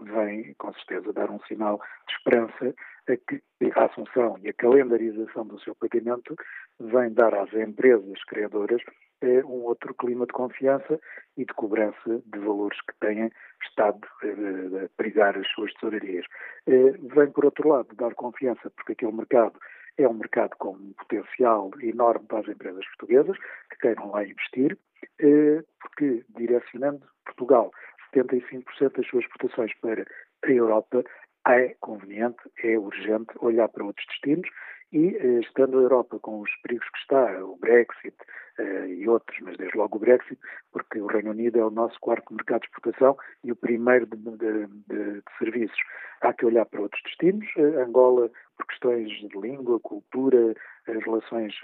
[0.00, 1.78] vem com certeza dar um sinal
[2.08, 2.74] de esperança
[3.08, 3.42] a que
[3.74, 6.34] a assunção e a calendarização do seu pagamento
[6.80, 8.82] vem dar às empresas criadoras
[9.22, 11.00] eh, um outro clima de confiança
[11.36, 13.30] e de cobrança de valores que têm
[13.62, 16.26] estado eh, a perigar as suas tesourarias.
[16.66, 19.58] Eh, vem, por outro lado, dar confiança porque aquele mercado
[19.96, 23.38] é um mercado com um potencial enorme para as empresas portuguesas
[23.70, 24.76] que queiram lá investir,
[25.80, 27.72] porque direcionando Portugal
[28.14, 30.04] 75% das suas exportações para
[30.44, 31.02] a Europa,
[31.54, 34.48] é conveniente, é urgente olhar para outros destinos
[34.92, 38.16] e, eh, estando a Europa com os perigos que está, o Brexit
[38.58, 40.38] eh, e outros, mas desde logo o Brexit,
[40.72, 44.16] porque o Reino Unido é o nosso quarto mercado de exportação e o primeiro de,
[44.16, 45.78] de, de, de serviços,
[46.20, 47.46] há que olhar para outros destinos.
[47.56, 50.54] Eh, Angola, por questões de língua, cultura,
[50.86, 51.54] relações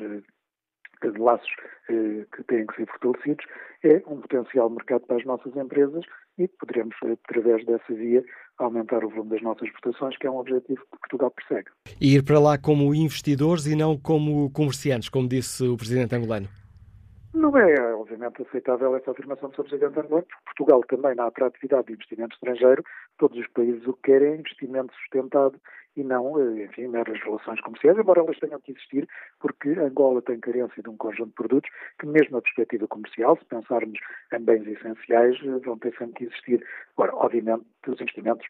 [1.11, 1.51] de laços
[1.89, 3.45] eh, que têm que ser fortalecidos,
[3.83, 6.05] é um potencial mercado para as nossas empresas
[6.39, 8.25] e poderemos, através dessa via,
[8.59, 11.71] aumentar o volume das nossas exportações, que é um objetivo que Portugal persegue.
[12.01, 16.49] E ir para lá como investidores e não como comerciantes, como disse o Presidente angolano?
[17.35, 19.65] Não é, obviamente, aceitável essa afirmação do Sr.
[19.65, 22.85] Presidente angolano, porque Portugal também, na atratividade de investimento estrangeiro,
[23.19, 25.59] todos os países o que querem é investimento sustentado
[25.97, 29.09] e não, eh, enfim, meras relações comerciais, embora elas tenham que existir,
[29.41, 33.45] porque Angola tem carência de um conjunto de produtos que, mesmo na perspectiva comercial, se
[33.45, 33.99] pensarmos
[34.33, 36.65] em bens essenciais, eh, vão ter sempre que existir.
[36.97, 38.47] Agora, obviamente, que os investimentos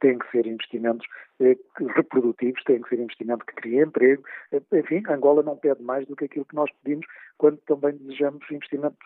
[0.00, 1.06] têm que ser investimentos
[1.40, 1.56] eh,
[1.94, 4.22] reprodutivos, têm que ser investimentos que criem emprego.
[4.52, 7.06] Eh, enfim, Angola não pede mais do que aquilo que nós pedimos
[7.38, 8.96] quando também desejamos investimento,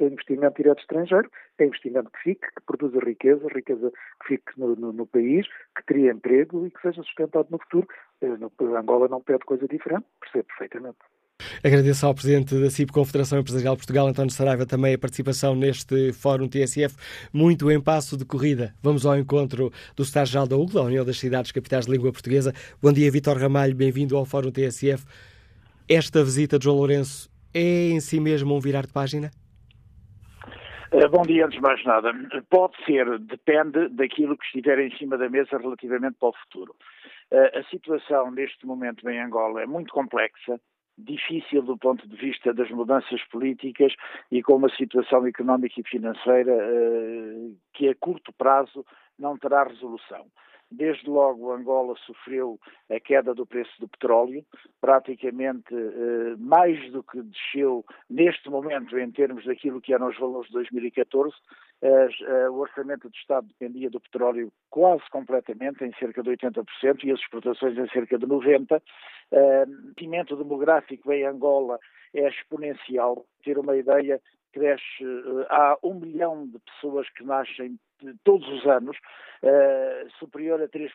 [0.00, 1.30] investimento direto estrangeiro.
[1.58, 5.46] É investimento que fique, que produza riqueza, riqueza que fique no, no, no país,
[5.76, 7.86] que crie emprego e que seja sustentado no futuro.
[8.20, 10.98] No, Angola não pede coisa diferente, percebe perfeitamente.
[11.64, 16.46] Agradeço ao Presidente da CIP, Confederação Empresarial Portugal, António Saraiva, também a participação neste Fórum
[16.46, 16.94] TSF,
[17.32, 18.74] muito em passo de corrida.
[18.82, 22.52] Vamos ao encontro do Secretário-Geral da UGLA, União das Cidades Capitais de Língua Portuguesa.
[22.82, 25.06] Bom dia, Vitor Ramalho, bem-vindo ao Fórum TSF.
[25.88, 29.30] Esta visita de João Lourenço é em si mesmo um virar de página?
[30.92, 32.12] Eh, bom dia, antes de mais nada.
[32.50, 36.76] Pode ser, depende daquilo que estiver em cima da mesa relativamente para o futuro.
[37.30, 40.60] Eh, a situação neste momento em Angola é muito complexa,
[40.96, 43.94] difícil do ponto de vista das mudanças políticas
[44.30, 48.84] e com uma situação económica e financeira eh, que a curto prazo
[49.18, 50.26] não terá resolução.
[50.76, 52.58] Desde logo, Angola sofreu
[52.90, 54.44] a queda do preço do petróleo,
[54.80, 60.48] praticamente eh, mais do que desceu neste momento em termos daquilo que eram os valores
[60.48, 61.34] de 2014.
[61.82, 67.12] Eh, o orçamento do Estado dependia do petróleo quase completamente, em cerca de 80%, e
[67.12, 68.82] as exportações em cerca de 90%.
[69.30, 71.78] Eh, o crescimento demográfico em Angola
[72.14, 73.26] é exponencial.
[73.42, 74.20] Ter uma ideia,
[74.54, 75.04] cresce,
[75.50, 77.76] há um milhão de pessoas que nascem
[78.22, 78.96] todos os anos,
[79.42, 80.90] uh, superior a 3%,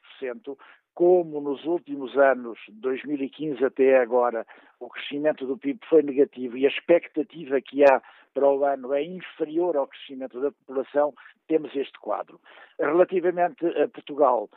[0.95, 4.45] como nos últimos anos, 2015 até agora,
[4.79, 8.01] o crescimento do PIB foi negativo e a expectativa que há
[8.33, 11.13] para o ano é inferior ao crescimento da população,
[11.47, 12.39] temos este quadro.
[12.79, 14.49] Relativamente a Portugal,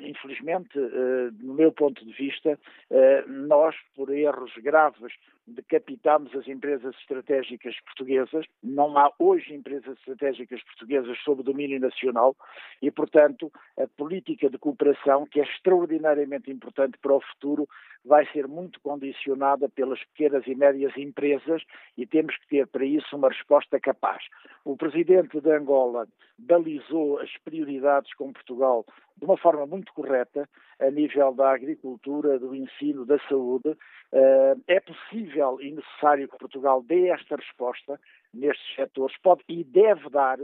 [0.00, 2.58] infelizmente, uh, no meu ponto de vista,
[2.90, 5.12] uh, nós, por erros graves,
[5.46, 8.46] decapitámos as empresas estratégicas portuguesas.
[8.62, 12.36] Não há hoje empresas estratégicas portuguesas sob domínio nacional
[12.82, 17.68] e, portanto, a política de cooperação, que é extraordinariamente importante para o futuro,
[18.04, 21.62] vai ser muito condicionada pelas pequenas e médias empresas
[21.96, 24.24] e temos que ter para isso uma resposta capaz.
[24.64, 28.84] O presidente de Angola balizou as prioridades com Portugal
[29.16, 30.48] de uma forma muito correta,
[30.80, 33.76] a nível da agricultura, do ensino, da saúde.
[34.12, 38.00] Eh, é possível e necessário que Portugal dê esta resposta
[38.34, 40.38] nestes setores, pode e deve dar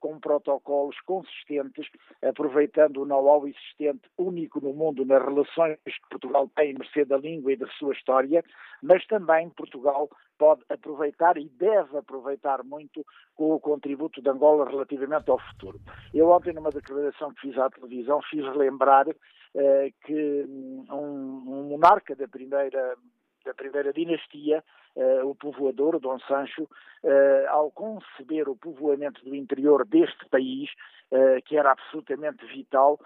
[0.00, 1.86] com protocolos consistentes,
[2.22, 7.52] aproveitando o know-how existente único no mundo nas relações que Portugal tem, mercê da língua
[7.52, 8.44] e da sua história,
[8.82, 13.04] mas também Portugal pode aproveitar e deve aproveitar muito
[13.34, 15.80] com o contributo de Angola relativamente ao futuro.
[16.12, 19.06] Eu ontem, numa declaração que fiz à televisão, fiz lembrar
[19.54, 22.96] eh, que um, um monarca da primeira
[23.44, 24.62] da primeira dinastia,
[24.96, 30.70] uh, o povoador, Dom Sancho, uh, ao conceber o povoamento do interior deste país,
[31.10, 32.98] uh, que era absolutamente vital,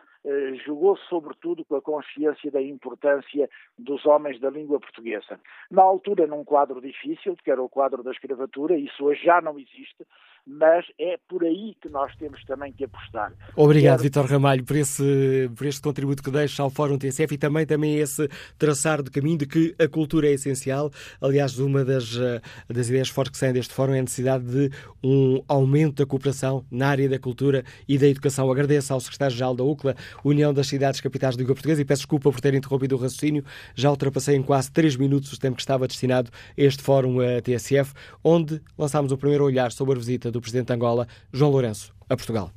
[0.65, 3.49] jogou sobretudo com a consciência da importância
[3.79, 5.39] dos homens da língua portuguesa.
[5.71, 9.57] Na altura, num quadro difícil, que era o quadro da escravatura, isso hoje já não
[9.57, 10.05] existe,
[10.47, 13.33] mas é por aí que nós temos também que apostar.
[13.57, 14.03] Obrigado, Quero...
[14.05, 17.97] Vitor Ramalho, por, esse, por este contributo que deixa ao Fórum TSF e também, também
[17.97, 20.93] esse traçar de caminho de que a cultura é essencial.
[21.21, 24.71] Aliás, uma das, eh, das ideias fortes que saem deste Fórum é a necessidade de
[25.03, 28.49] um aumento da cooperação na área da cultura e da educação.
[28.51, 32.31] Agradeço ao Secretário-Geral da UCLA, União das Cidades Capitais de Língua Portuguesa, e peço desculpa
[32.31, 33.45] por ter interrompido o raciocínio.
[33.75, 37.43] Já ultrapassei em quase três minutos o tempo que estava destinado a este Fórum a
[37.43, 37.93] TSF,
[38.23, 42.17] onde lançámos o primeiro olhar sobre a visita do Presidente de Angola, João Lourenço, a
[42.17, 42.51] Portugal.